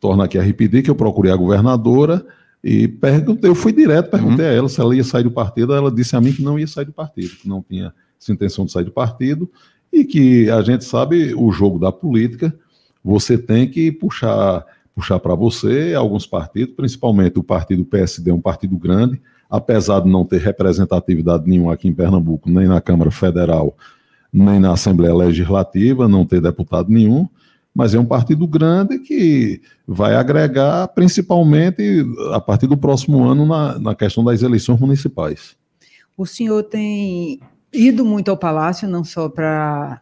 torna 0.00 0.24
aqui 0.24 0.38
a 0.38 0.42
repetir, 0.42 0.82
que 0.82 0.90
eu 0.90 0.94
procurei 0.94 1.30
a 1.30 1.36
governadora 1.36 2.24
e 2.64 2.88
perguntei, 2.88 3.50
eu 3.50 3.54
fui 3.54 3.72
direto, 3.72 4.10
perguntei 4.10 4.46
uhum. 4.46 4.50
a 4.50 4.54
ela 4.54 4.68
se 4.68 4.80
ela 4.80 4.96
ia 4.96 5.04
sair 5.04 5.24
do 5.24 5.30
partido, 5.30 5.74
ela 5.74 5.90
disse 5.90 6.16
a 6.16 6.20
mim 6.20 6.32
que 6.32 6.42
não 6.42 6.58
ia 6.58 6.66
sair 6.66 6.86
do 6.86 6.92
partido, 6.92 7.36
que 7.36 7.48
não 7.48 7.62
tinha 7.62 7.92
essa 8.20 8.32
intenção 8.32 8.64
de 8.64 8.72
sair 8.72 8.84
do 8.84 8.92
partido, 8.92 9.50
e 9.92 10.04
que 10.04 10.48
a 10.48 10.62
gente 10.62 10.84
sabe 10.84 11.34
o 11.34 11.52
jogo 11.52 11.78
da 11.78 11.92
política, 11.92 12.54
você 13.04 13.36
tem 13.36 13.68
que 13.68 13.90
puxar 13.90 14.64
puxar 14.94 15.18
para 15.18 15.34
você 15.34 15.94
alguns 15.94 16.26
partidos, 16.26 16.74
principalmente 16.74 17.38
o 17.38 17.42
partido 17.42 17.84
PSD, 17.84 18.30
um 18.30 18.40
partido 18.40 18.76
grande, 18.76 19.20
apesar 19.48 20.00
de 20.00 20.08
não 20.08 20.24
ter 20.24 20.40
representatividade 20.40 21.48
nenhuma 21.48 21.72
aqui 21.72 21.88
em 21.88 21.94
Pernambuco, 21.94 22.50
nem 22.50 22.66
na 22.66 22.80
Câmara 22.80 23.10
Federal, 23.10 23.76
nem 24.32 24.60
na 24.60 24.72
Assembleia 24.72 25.14
Legislativa, 25.14 26.08
não 26.08 26.26
ter 26.26 26.40
deputado 26.40 26.90
nenhum, 26.90 27.28
mas 27.74 27.94
é 27.94 27.98
um 27.98 28.04
partido 28.04 28.46
grande 28.46 28.98
que 28.98 29.60
vai 29.86 30.14
agregar 30.14 30.88
principalmente 30.88 32.04
a 32.32 32.40
partir 32.40 32.66
do 32.66 32.76
próximo 32.76 33.24
ano 33.24 33.46
na, 33.46 33.78
na 33.78 33.94
questão 33.94 34.22
das 34.22 34.42
eleições 34.42 34.78
municipais. 34.78 35.56
O 36.16 36.26
senhor 36.26 36.62
tem 36.64 37.40
ido 37.72 38.04
muito 38.04 38.30
ao 38.30 38.36
Palácio, 38.36 38.86
não 38.86 39.02
só 39.02 39.28
para 39.28 40.00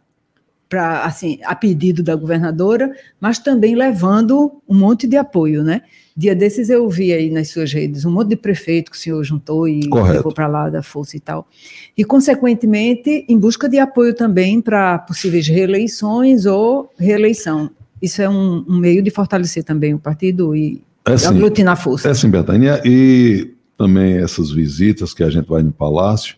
para 0.71 1.03
assim, 1.05 1.41
a 1.45 1.55
pedido 1.57 2.01
da 2.01 2.15
governadora, 2.15 2.95
mas 3.21 3.41
também 3.41 3.75
levando 3.75 4.63
um 4.69 4.75
monte 4.79 5.05
de 5.09 5.17
apoio, 5.17 5.65
né? 5.65 5.83
Dia 6.17 6.33
desses 6.33 6.71
eu 6.71 6.89
vi 6.89 7.13
aí 7.13 7.29
nas 7.29 7.49
suas 7.49 7.73
redes 7.73 8.05
um 8.05 8.13
monte 8.13 8.29
de 8.29 8.37
prefeito 8.37 8.89
que 8.89 8.97
o 8.97 9.01
senhor 9.01 9.23
juntou 9.25 9.67
e 9.67 9.89
Correto. 9.89 10.19
levou 10.19 10.33
para 10.33 10.47
lá 10.47 10.71
da 10.71 10.81
força 10.81 11.17
e 11.17 11.21
tal. 11.21 11.49
E, 11.99 12.05
consequentemente, 12.05 13.25
em 13.29 13.37
busca 13.37 13.69
de 13.69 13.79
apoio 13.79 14.15
também 14.15 14.61
para 14.61 14.99
possíveis 15.01 15.49
reeleições 15.49 16.47
ou 16.47 16.89
reeleição. 16.97 17.71
Isso 18.01 18.23
é 18.23 18.29
um, 18.29 18.65
um, 18.69 18.79
meio 18.79 19.03
de 19.03 19.11
fortalecer 19.11 19.65
também 19.65 19.93
o 19.93 19.99
partido 19.99 20.55
e 20.55 20.81
é 21.05 21.13
assim, 21.13 21.27
aglutinar 21.27 21.77
força. 21.77 22.07
É 22.07 22.13
assim, 22.13 22.31
Betânia, 22.31 22.81
e 22.85 23.51
também 23.77 24.19
essas 24.19 24.53
visitas 24.53 25.13
que 25.13 25.25
a 25.25 25.31
gente 25.31 25.49
vai 25.49 25.63
no 25.65 25.73
Palácio, 25.73 26.37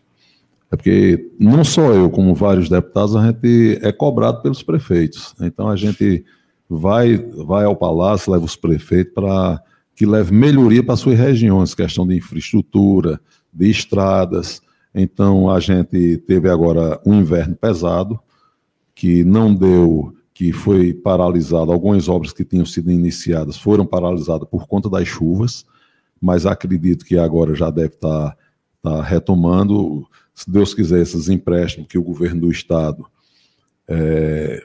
é 0.73 0.77
porque 0.77 1.31
não 1.39 1.63
só 1.63 1.93
eu, 1.93 2.09
como 2.09 2.35
vários 2.35 2.71
deputados, 2.71 3.15
a 3.15 3.27
gente 3.27 3.79
é 3.83 3.93
cobrado 3.93 4.41
pelos 4.41 4.63
prefeitos. 4.63 5.35
Então 5.39 5.69
a 5.69 5.77
gente 5.77 6.25
vai, 6.67 7.19
vai 7.19 7.65
ao 7.67 7.77
Palácio, 7.77 8.33
leva 8.33 8.47
os 8.47 8.57
prefeitos 8.57 9.13
para 9.13 9.63
que 9.95 10.07
leve 10.07 10.33
melhoria 10.33 10.83
para 10.83 10.97
suas 10.97 11.19
regiões, 11.19 11.75
questão 11.75 12.07
de 12.07 12.17
infraestrutura, 12.17 13.21
de 13.53 13.71
estradas. 13.71 14.63
Então 14.95 15.51
a 15.51 15.61
gente 15.61 16.17
teve 16.27 16.49
agora 16.49 16.99
um 17.05 17.17
inverno 17.21 17.55
pesado, 17.55 18.19
que 18.95 19.23
não 19.25 19.55
deu, 19.55 20.15
que 20.33 20.53
foi 20.53 20.95
paralisado, 20.95 21.71
algumas 21.71 22.09
obras 22.09 22.33
que 22.33 22.47
tinham 22.47 22.65
sido 22.65 22.91
iniciadas 22.91 23.59
foram 23.59 23.85
paralisadas 23.85 24.49
por 24.49 24.67
conta 24.67 24.89
das 24.89 25.07
chuvas, 25.07 25.67
mas 26.19 26.47
acredito 26.47 27.05
que 27.05 27.19
agora 27.19 27.55
já 27.55 27.69
deve 27.69 27.95
estar, 27.95 28.35
estar 28.79 29.03
retomando 29.03 30.09
se 30.35 30.51
Deus 30.51 30.75
quiser, 30.75 31.01
esses 31.01 31.29
empréstimos 31.29 31.89
que 31.89 31.99
o 31.99 32.03
governo 32.03 32.43
do 32.43 32.51
Estado, 32.51 33.07
é, 33.89 34.65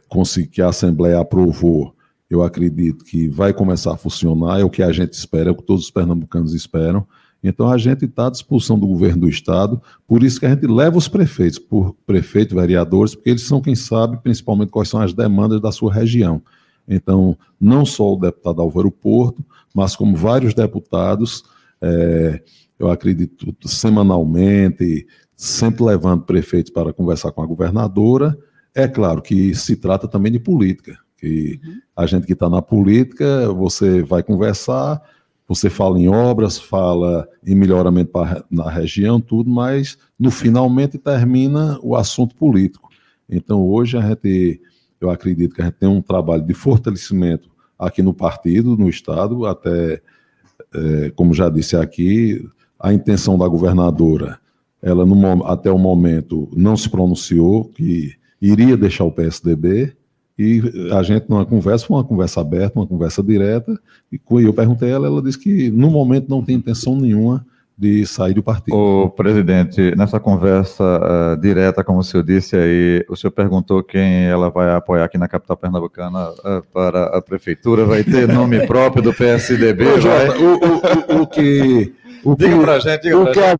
que 0.51 0.61
a 0.61 0.69
Assembleia 0.69 1.19
aprovou, 1.19 1.93
eu 2.29 2.43
acredito 2.43 3.05
que 3.05 3.27
vai 3.27 3.53
começar 3.53 3.93
a 3.93 3.97
funcionar, 3.97 4.59
é 4.59 4.63
o 4.63 4.69
que 4.69 4.83
a 4.83 4.91
gente 4.91 5.13
espera, 5.13 5.49
é 5.49 5.51
o 5.51 5.55
que 5.55 5.63
todos 5.63 5.85
os 5.85 5.91
pernambucanos 5.91 6.53
esperam. 6.53 7.07
Então 7.41 7.69
a 7.69 7.77
gente 7.77 8.05
está 8.05 8.27
à 8.27 8.29
disposição 8.29 8.77
do 8.77 8.87
governo 8.87 9.21
do 9.21 9.29
Estado, 9.29 9.81
por 10.05 10.23
isso 10.23 10.39
que 10.39 10.45
a 10.45 10.49
gente 10.49 10.67
leva 10.67 10.97
os 10.97 11.07
prefeitos, 11.07 11.59
por 11.59 11.95
prefeito, 12.05 12.55
vereadores, 12.55 13.15
porque 13.15 13.29
eles 13.29 13.43
são 13.43 13.61
quem 13.61 13.75
sabe 13.75 14.17
principalmente 14.17 14.69
quais 14.69 14.89
são 14.89 15.01
as 15.01 15.13
demandas 15.13 15.61
da 15.61 15.71
sua 15.71 15.93
região. 15.93 16.41
Então, 16.87 17.37
não 17.59 17.85
só 17.85 18.13
o 18.13 18.19
deputado 18.19 18.61
Álvaro 18.61 18.89
Porto, 18.89 19.45
mas 19.73 19.95
como 19.95 20.15
vários 20.15 20.53
deputados, 20.53 21.43
é, 21.81 22.41
eu 22.79 22.89
acredito 22.89 23.55
semanalmente, 23.65 25.05
sempre 25.37 25.83
levando 25.83 26.23
prefeitos 26.23 26.71
para 26.71 26.91
conversar 26.91 27.31
com 27.31 27.43
a 27.43 27.45
governadora. 27.45 28.35
É 28.73 28.87
claro 28.87 29.21
que 29.21 29.53
se 29.53 29.75
trata 29.75 30.07
também 30.07 30.31
de 30.31 30.39
política, 30.39 30.97
que 31.15 31.61
uhum. 31.63 31.75
a 31.95 32.07
gente 32.07 32.25
que 32.25 32.33
está 32.33 32.49
na 32.49 32.61
política, 32.61 33.47
você 33.53 34.01
vai 34.01 34.23
conversar, 34.23 34.99
você 35.47 35.69
fala 35.69 35.99
em 35.99 36.09
obras, 36.09 36.57
fala 36.57 37.29
em 37.45 37.53
melhoramento 37.53 38.11
pra, 38.11 38.43
na 38.49 38.69
região, 38.69 39.21
tudo, 39.21 39.49
mas 39.49 39.97
no 40.19 40.31
finalmente 40.31 40.97
termina 40.97 41.79
o 41.83 41.95
assunto 41.95 42.35
político. 42.35 42.89
Então 43.29 43.63
hoje 43.63 43.95
a 43.95 44.01
gente, 44.01 44.59
eu 44.99 45.09
acredito 45.11 45.53
que 45.53 45.61
a 45.61 45.65
gente 45.65 45.75
tem 45.75 45.87
um 45.87 46.01
trabalho 46.01 46.43
de 46.43 46.53
fortalecimento 46.55 47.49
aqui 47.77 48.01
no 48.01 48.13
partido, 48.13 48.75
no 48.75 48.89
estado, 48.89 49.45
até, 49.45 50.01
é, 50.73 51.11
como 51.11 51.33
já 51.33 51.47
disse 51.47 51.75
aqui, 51.75 52.43
a 52.79 52.91
intenção 52.91 53.37
da 53.37 53.47
governadora 53.47 54.39
ela 54.81 55.05
no, 55.05 55.45
até 55.45 55.71
o 55.71 55.77
momento 55.77 56.49
não 56.55 56.77
se 56.77 56.89
pronunciou 56.89 57.65
que 57.65 58.13
iria 58.41 58.77
deixar 58.77 59.03
o 59.03 59.11
PSDB 59.11 59.93
e 60.37 60.61
a 60.93 61.01
gente 61.01 61.27
numa 61.27 61.45
conversa, 61.45 61.87
foi 61.87 61.97
uma 61.97 62.03
conversa 62.03 62.41
aberta, 62.41 62.79
uma 62.79 62.85
conversa 62.85 63.23
direta, 63.23 63.77
e 64.11 64.19
eu 64.43 64.53
perguntei 64.53 64.89
a 64.89 64.91
ela, 64.93 65.07
ela 65.07 65.21
disse 65.21 65.39
que 65.39 65.71
no 65.71 65.89
momento 65.89 66.29
não 66.29 66.43
tem 66.43 66.55
intenção 66.55 66.95
nenhuma 66.95 67.43
de 67.75 68.05
sair 68.05 68.33
do 68.33 68.43
partido. 68.43 68.75
O 68.75 69.09
presidente, 69.09 69.95
nessa 69.95 70.19
conversa 70.19 70.83
uh, 70.83 71.41
direta, 71.41 71.83
como 71.83 71.99
o 71.99 72.03
senhor 72.03 72.23
disse 72.23 72.55
aí, 72.55 73.03
o 73.09 73.15
senhor 73.15 73.31
perguntou 73.31 73.83
quem 73.83 74.25
ela 74.25 74.49
vai 74.49 74.75
apoiar 74.75 75.05
aqui 75.05 75.17
na 75.17 75.27
capital 75.27 75.57
pernambucana 75.57 76.29
uh, 76.29 76.63
para 76.71 77.05
a 77.17 77.21
prefeitura, 77.21 77.85
vai 77.85 78.03
ter 78.03 78.27
nome 78.27 78.65
próprio 78.67 79.01
do 79.01 79.13
PSDB, 79.13 79.85
Ô, 79.85 80.01
Jota, 80.01 80.37
o, 80.39 81.15
o, 81.15 81.19
o, 81.19 81.21
o, 81.23 81.27
que... 81.27 81.93
O 82.23 82.35
diga 82.35 82.57
que, 82.57 82.63
pra 82.63 82.79
gente, 82.79 83.01
diga 83.03 83.17
o 83.17 83.23
pra 83.23 83.33
que 83.33 83.39
gente 83.41 83.59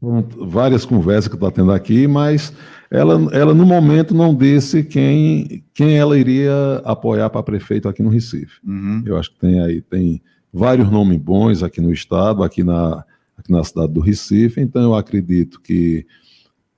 várias 0.00 0.84
conversas 0.84 1.28
que 1.28 1.34
estou 1.34 1.50
tendo 1.50 1.72
aqui, 1.72 2.06
mas 2.06 2.52
ela, 2.90 3.14
ela 3.32 3.52
no 3.52 3.66
momento 3.66 4.14
não 4.14 4.34
disse 4.34 4.84
quem, 4.84 5.64
quem 5.74 5.98
ela 5.98 6.16
iria 6.16 6.80
apoiar 6.84 7.28
para 7.30 7.42
prefeito 7.42 7.88
aqui 7.88 8.02
no 8.02 8.08
Recife. 8.08 8.60
Uhum. 8.64 9.02
Eu 9.04 9.16
acho 9.18 9.32
que 9.32 9.40
tem 9.40 9.60
aí 9.60 9.80
tem 9.80 10.22
vários 10.52 10.90
nomes 10.90 11.18
bons 11.18 11.62
aqui 11.62 11.80
no 11.80 11.92
estado, 11.92 12.42
aqui 12.42 12.62
na, 12.62 13.04
aqui 13.36 13.50
na 13.50 13.62
cidade 13.64 13.92
do 13.92 14.00
Recife, 14.00 14.60
então 14.60 14.82
eu 14.82 14.94
acredito 14.94 15.60
que, 15.60 16.06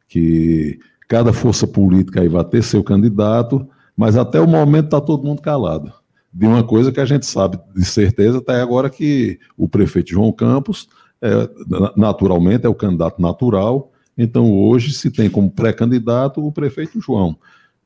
que 0.08 0.78
cada 1.06 1.32
força 1.32 1.66
política 1.66 2.22
aí 2.22 2.28
vai 2.28 2.44
ter 2.44 2.62
seu 2.62 2.82
candidato, 2.82 3.68
mas 3.96 4.16
até 4.16 4.40
o 4.40 4.48
momento 4.48 4.86
está 4.86 5.00
todo 5.00 5.24
mundo 5.24 5.42
calado 5.42 5.99
de 6.32 6.46
uma 6.46 6.62
coisa 6.62 6.92
que 6.92 7.00
a 7.00 7.04
gente 7.04 7.26
sabe 7.26 7.58
de 7.74 7.84
certeza 7.84 8.38
até 8.38 8.60
agora 8.60 8.88
que 8.88 9.38
o 9.56 9.68
prefeito 9.68 10.10
João 10.10 10.32
Campos, 10.32 10.88
é, 11.20 11.48
naturalmente, 11.96 12.66
é 12.66 12.68
o 12.68 12.74
candidato 12.74 13.20
natural, 13.20 13.92
então 14.16 14.52
hoje 14.52 14.92
se 14.92 15.10
tem 15.10 15.28
como 15.28 15.50
pré-candidato 15.50 16.44
o 16.44 16.52
prefeito 16.52 17.00
João. 17.00 17.36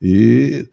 E 0.00 0.68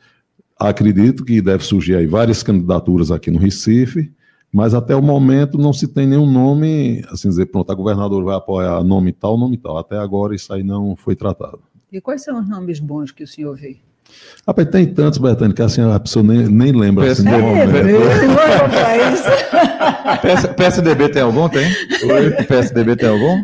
acredito 0.60 1.24
que 1.24 1.42
deve 1.42 1.64
surgir 1.64 1.96
aí 1.96 2.06
várias 2.06 2.44
candidaturas 2.44 3.10
aqui 3.10 3.32
no 3.32 3.40
Recife, 3.40 4.12
mas 4.52 4.74
até 4.74 4.94
o 4.96 5.02
momento 5.02 5.58
não 5.58 5.72
se 5.72 5.88
tem 5.88 6.06
nenhum 6.06 6.30
nome, 6.30 7.04
assim 7.10 7.30
dizer, 7.30 7.46
pronto, 7.46 7.72
a 7.72 7.76
governadora 7.76 8.26
vai 8.26 8.36
apoiar 8.36 8.84
nome 8.84 9.14
tal, 9.14 9.38
nome 9.38 9.58
tal. 9.58 9.78
Até 9.78 9.98
agora 9.98 10.36
isso 10.36 10.52
aí 10.54 10.62
não 10.62 10.96
foi 10.96 11.16
tratado. 11.16 11.62
E 11.92 12.02
quais 12.02 12.24
são 12.24 12.40
os 12.40 12.50
nomes 12.50 12.80
bons 12.80 13.12
que 13.12 13.24
o 13.24 13.28
senhor 13.28 13.56
vê? 13.56 13.78
Rapaz, 14.47 14.69
tem 14.69 14.88
tantos, 14.88 15.19
Betânia, 15.19 15.54
que 15.54 15.62
assim, 15.62 15.82
a 15.82 16.00
pessoa 16.00 16.24
nem, 16.24 16.47
nem 16.47 16.71
lembra 16.71 17.06
PS... 17.06 17.19
assim, 17.19 17.30
é, 17.30 17.67
PS... 20.17 20.47
PSDB 20.56 21.10
tem 21.10 21.21
algum? 21.21 21.47
Tem? 21.47 21.65
Oi? 21.65 22.32
PSDB 22.45 22.95
tem 22.95 23.10
algum? 23.10 23.43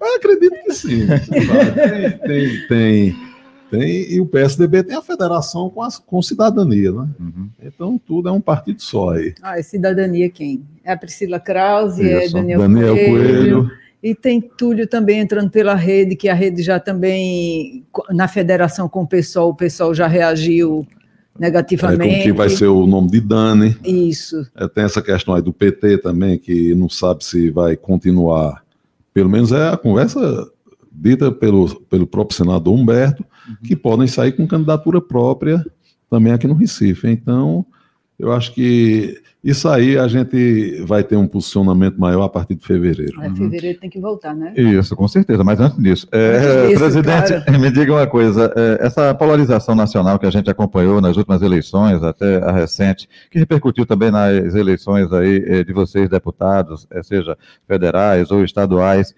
Eu 0.00 0.16
acredito 0.16 0.54
que 0.64 0.72
sim. 0.72 1.06
tem, 1.06 2.18
tem, 2.18 2.66
tem, 2.68 3.16
tem, 3.70 4.12
E 4.12 4.20
o 4.20 4.26
PSDB 4.26 4.84
tem 4.84 4.96
a 4.96 5.02
federação 5.02 5.68
com, 5.68 5.82
a, 5.82 5.88
com 6.06 6.22
cidadania, 6.22 6.92
né? 6.92 7.08
Uhum. 7.18 7.48
Então 7.60 7.98
tudo 7.98 8.28
é 8.28 8.32
um 8.32 8.40
partido 8.40 8.80
só 8.80 9.10
aí. 9.14 9.34
Ah, 9.42 9.58
é 9.58 9.62
cidadania 9.62 10.30
quem? 10.30 10.62
É 10.84 10.92
a 10.92 10.96
Priscila 10.96 11.40
Krause, 11.40 12.08
é 12.08 12.24
Isso, 12.24 12.36
é 12.36 12.40
Daniel, 12.40 12.60
Daniel 12.60 12.94
Coelho. 12.94 13.12
Coelho 13.12 13.85
e 14.06 14.14
tem 14.14 14.40
Túlio 14.40 14.86
também 14.86 15.18
entrando 15.18 15.50
pela 15.50 15.74
rede, 15.74 16.14
que 16.14 16.28
a 16.28 16.34
rede 16.34 16.62
já 16.62 16.78
também, 16.78 17.84
na 18.10 18.28
federação 18.28 18.88
com 18.88 19.02
o 19.02 19.06
pessoal, 19.06 19.48
o 19.48 19.54
pessoal 19.56 19.92
já 19.92 20.06
reagiu 20.06 20.86
negativamente. 21.36 22.20
É, 22.20 22.22
que 22.22 22.32
vai 22.32 22.48
ser 22.48 22.68
o 22.68 22.86
nome 22.86 23.10
de 23.10 23.20
Dani. 23.20 23.76
Isso. 23.84 24.46
É, 24.54 24.68
tem 24.68 24.84
essa 24.84 25.02
questão 25.02 25.34
aí 25.34 25.42
do 25.42 25.52
PT 25.52 25.98
também, 25.98 26.38
que 26.38 26.72
não 26.76 26.88
sabe 26.88 27.24
se 27.24 27.50
vai 27.50 27.74
continuar. 27.74 28.62
Pelo 29.12 29.28
menos 29.28 29.50
é 29.50 29.70
a 29.70 29.76
conversa 29.76 30.48
dita 30.92 31.32
pelo, 31.32 31.74
pelo 31.86 32.06
próprio 32.06 32.36
senador 32.36 32.78
Humberto, 32.78 33.24
uhum. 33.48 33.56
que 33.64 33.74
podem 33.74 34.06
sair 34.06 34.30
com 34.30 34.46
candidatura 34.46 35.00
própria 35.00 35.66
também 36.08 36.32
aqui 36.32 36.46
no 36.46 36.54
Recife. 36.54 37.08
Então, 37.08 37.66
eu 38.16 38.30
acho 38.30 38.54
que 38.54 39.20
isso 39.46 39.68
aí 39.68 39.96
a 39.96 40.08
gente 40.08 40.82
vai 40.82 41.04
ter 41.04 41.14
um 41.14 41.26
posicionamento 41.26 41.96
maior 41.96 42.24
a 42.24 42.28
partir 42.28 42.56
de 42.56 42.66
fevereiro. 42.66 43.22
É, 43.22 43.30
fevereiro 43.30 43.76
uhum. 43.76 43.80
tem 43.80 43.90
que 43.90 44.00
voltar, 44.00 44.34
né? 44.34 44.52
Isso, 44.56 44.96
com 44.96 45.06
certeza. 45.06 45.44
Mas 45.44 45.60
antes 45.60 45.78
disso, 45.78 46.08
é, 46.10 46.66
disso 46.66 46.80
presidente, 46.80 47.28
cara... 47.44 47.44
me 47.56 47.70
diga 47.70 47.92
uma 47.92 48.06
coisa: 48.08 48.52
é, 48.56 48.84
essa 48.84 49.14
polarização 49.14 49.76
nacional 49.76 50.18
que 50.18 50.26
a 50.26 50.30
gente 50.30 50.50
acompanhou 50.50 51.00
nas 51.00 51.16
últimas 51.16 51.42
eleições, 51.42 52.02
até 52.02 52.38
a 52.38 52.50
recente, 52.50 53.08
que 53.30 53.38
repercutiu 53.38 53.86
também 53.86 54.10
nas 54.10 54.56
eleições 54.56 55.12
aí 55.12 55.44
é, 55.46 55.62
de 55.62 55.72
vocês, 55.72 56.08
deputados, 56.08 56.84
é, 56.90 57.00
seja 57.04 57.38
federais 57.68 58.32
ou 58.32 58.42
estaduais, 58.42 59.14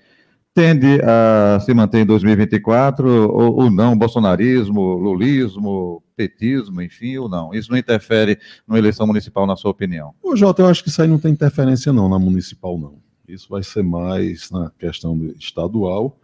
tende 0.59 1.01
a 1.05 1.61
se 1.61 1.73
manter 1.73 2.01
em 2.01 2.05
2024 2.05 3.31
ou, 3.33 3.61
ou 3.61 3.71
não? 3.71 3.97
Bolsonarismo, 3.97 4.81
lulismo, 4.95 6.03
petismo, 6.17 6.83
enfim, 6.83 7.17
ou 7.17 7.29
não? 7.29 7.55
Isso 7.55 7.71
não 7.71 7.79
interfere 7.79 8.41
na 8.67 8.77
eleição 8.77 9.07
municipal, 9.07 9.47
na 9.47 9.55
sua 9.55 9.71
opinião? 9.71 10.13
Ô, 10.21 10.35
Jota, 10.35 10.63
eu 10.63 10.67
acho 10.67 10.83
que 10.83 10.89
isso 10.89 11.01
aí 11.01 11.07
não 11.07 11.21
tem 11.21 11.31
interferência, 11.31 11.93
não, 11.93 12.09
na 12.09 12.19
municipal, 12.19 12.77
não. 12.77 12.99
Isso 13.29 13.49
vai 13.49 13.63
ser 13.63 13.85
mais 13.85 14.51
na 14.51 14.73
questão 14.77 15.17
estadual. 15.39 16.19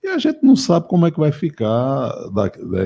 E 0.00 0.06
a 0.06 0.18
gente 0.18 0.38
não 0.44 0.54
sabe 0.54 0.86
como 0.86 1.04
é 1.04 1.10
que 1.10 1.18
vai 1.18 1.32
ficar 1.32 2.14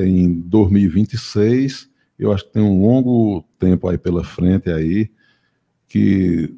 em 0.02 0.32
2026. 0.32 1.90
Eu 2.18 2.32
acho 2.32 2.46
que 2.46 2.52
tem 2.54 2.62
um 2.62 2.80
longo 2.80 3.44
tempo 3.58 3.86
aí 3.86 3.98
pela 3.98 4.24
frente 4.24 4.70
aí, 4.70 5.10
que 5.86 6.54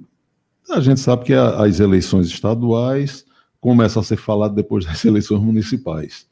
a 0.71 0.79
gente 0.79 1.01
sabe 1.01 1.25
que 1.25 1.35
as 1.35 1.81
eleições 1.81 2.29
estaduais 2.29 3.27
começam 3.61 4.01
a 4.01 4.05
ser 4.05 4.17
faladas 4.17 4.57
depois 4.57 4.85
das 4.85 5.03
eleições 5.07 5.41
municipais. 5.41 6.27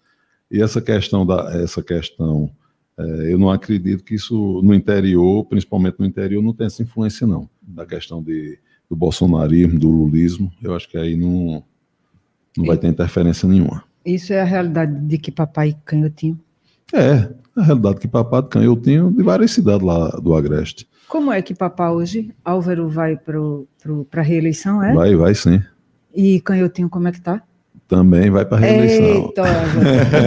E 0.51 0.63
essa 0.63 0.81
questão 0.81 1.27
da 1.27 1.51
essa 1.61 1.83
questão 1.83 2.51
é, 2.99 3.33
eu 3.33 3.39
não 3.39 3.51
acredito 3.51 4.05
que 4.05 4.15
isso 4.15 4.61
no 4.63 4.75
interior, 4.75 5.45
principalmente 5.45 5.99
no 5.99 6.07
interior, 6.07 6.43
não 6.43 6.53
tenha 6.53 6.69
essa 6.69 6.83
influência, 6.83 7.27
não. 7.27 7.49
Da 7.61 7.85
questão 7.85 8.23
de, 8.23 8.59
do 8.89 8.97
bolsonarismo, 8.97 9.79
do 9.79 9.91
lulismo, 9.91 10.51
eu 10.63 10.75
acho 10.75 10.89
que 10.89 10.97
aí 10.97 11.17
não, 11.17 11.63
não 12.57 12.65
vai 12.65 12.77
ter 12.77 12.89
interferência 12.89 13.49
nenhuma. 13.49 13.85
Isso 14.05 14.33
é 14.33 14.41
a 14.41 14.45
realidade 14.45 14.99
de 15.01 15.19
que 15.19 15.31
papai 15.31 15.77
canhotinho? 15.85 16.41
É, 16.95 17.29
a 17.57 17.63
realidade 17.63 17.99
que 17.99 18.07
Papá 18.07 18.41
de 18.41 18.49
Canhotinho 18.49 19.11
de 19.11 19.23
várias 19.23 19.51
cidades 19.51 19.85
lá 19.85 20.11
do 20.11 20.35
Agreste. 20.35 20.87
Como 21.09 21.33
é 21.33 21.41
que 21.41 21.55
Papá 21.55 21.91
hoje, 21.91 22.33
Álvaro 22.45 22.89
vai 22.89 23.17
para 23.17 23.41
a 24.21 24.23
reeleição, 24.23 24.83
é? 24.83 24.93
Vai, 24.95 25.17
vai 25.17 25.35
sim. 25.35 25.63
E 26.17 26.41
Canhotinho, 26.41 26.89
como 26.89 27.09
é 27.09 27.13
que 27.13 27.21
tá? 27.21 27.43
Também 27.87 28.31
vai 28.31 28.45
para 28.45 28.57
a 28.57 28.61
reeleição. 28.61 29.27
Eita, 29.27 29.43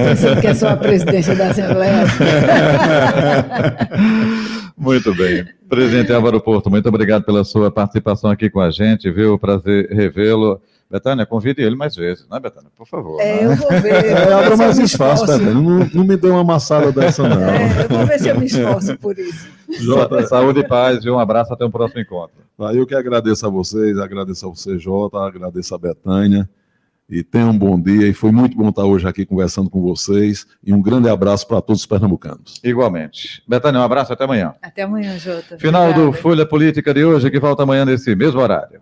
pensando 0.09 0.41
que 0.41 0.47
é 0.47 0.53
só 0.53 0.69
a 0.69 0.77
presidência 0.77 1.35
da 1.35 1.49
Assembleia. 1.49 2.05
Muito 4.77 5.13
bem. 5.13 5.45
Presidente 5.67 6.13
Álvaro 6.13 6.39
Porto, 6.39 6.69
muito 6.69 6.87
obrigado 6.87 7.25
pela 7.25 7.43
sua 7.43 7.69
participação 7.69 8.31
aqui 8.31 8.49
com 8.49 8.61
a 8.61 8.71
gente, 8.71 9.11
viu? 9.11 9.37
Prazer 9.37 9.89
revê-lo. 9.91 10.61
Betânia, 10.89 11.23
convide 11.23 11.61
ele 11.61 11.75
mais 11.75 11.95
vezes, 11.95 12.27
não 12.27 12.37
é, 12.37 12.39
Betânia? 12.39 12.71
Por 12.75 12.87
favor. 12.87 13.21
É, 13.21 13.45
né? 13.45 13.53
eu 13.53 13.55
vou 13.55 13.69
ver. 13.69 14.05
É, 14.05 14.33
abra 14.33 14.57
mais 14.57 14.79
espaço, 14.79 15.23
Betânia. 15.23 15.53
Não, 15.53 15.85
não 15.93 16.03
me 16.03 16.17
dê 16.17 16.29
uma 16.29 16.41
amassada 16.41 16.91
dessa, 16.91 17.27
não. 17.29 17.39
É, 17.39 17.83
eu 17.83 17.89
vou 17.89 18.05
ver 18.07 18.19
se 18.19 18.27
eu 18.27 18.39
me 18.39 18.45
esforço 18.47 18.97
por 18.97 19.19
isso. 19.19 19.47
Jota, 19.69 20.25
saúde 20.25 20.61
e 20.61 20.67
paz, 20.67 21.03
viu? 21.03 21.15
Um 21.15 21.19
abraço, 21.19 21.53
até 21.53 21.63
o 21.63 21.67
um 21.67 21.71
próximo 21.71 22.01
encontro. 22.01 22.37
Ah, 22.57 22.73
eu 22.73 22.87
que 22.87 22.95
agradeço 22.95 23.45
a 23.45 23.49
vocês, 23.49 23.99
agradeço 23.99 24.47
a 24.47 24.49
você, 24.49 24.79
Jota, 24.79 25.19
agradeço 25.19 25.75
a 25.75 25.77
Betânia. 25.77 26.49
E 27.07 27.23
tenham 27.23 27.51
um 27.51 27.57
bom 27.57 27.79
dia. 27.79 28.07
E 28.07 28.13
foi 28.13 28.31
muito 28.31 28.57
bom 28.57 28.69
estar 28.69 28.85
hoje 28.85 29.07
aqui 29.07 29.25
conversando 29.25 29.69
com 29.69 29.81
vocês. 29.81 30.45
E 30.63 30.73
um 30.73 30.81
grande 30.81 31.09
abraço 31.09 31.47
para 31.47 31.61
todos 31.61 31.81
os 31.81 31.85
pernambucanos. 31.87 32.59
Igualmente. 32.63 33.43
Betânia, 33.47 33.79
um 33.79 33.83
abraço 33.83 34.13
até 34.13 34.25
amanhã. 34.25 34.53
Até 34.61 34.83
amanhã, 34.83 35.17
Jota. 35.17 35.57
Final 35.57 35.89
Obrigada. 35.89 36.05
do 36.05 36.13
Folha 36.13 36.45
Política 36.45 36.93
de 36.93 37.03
hoje, 37.03 37.31
que 37.31 37.39
volta 37.39 37.63
amanhã 37.63 37.85
nesse 37.85 38.15
mesmo 38.15 38.39
horário. 38.39 38.81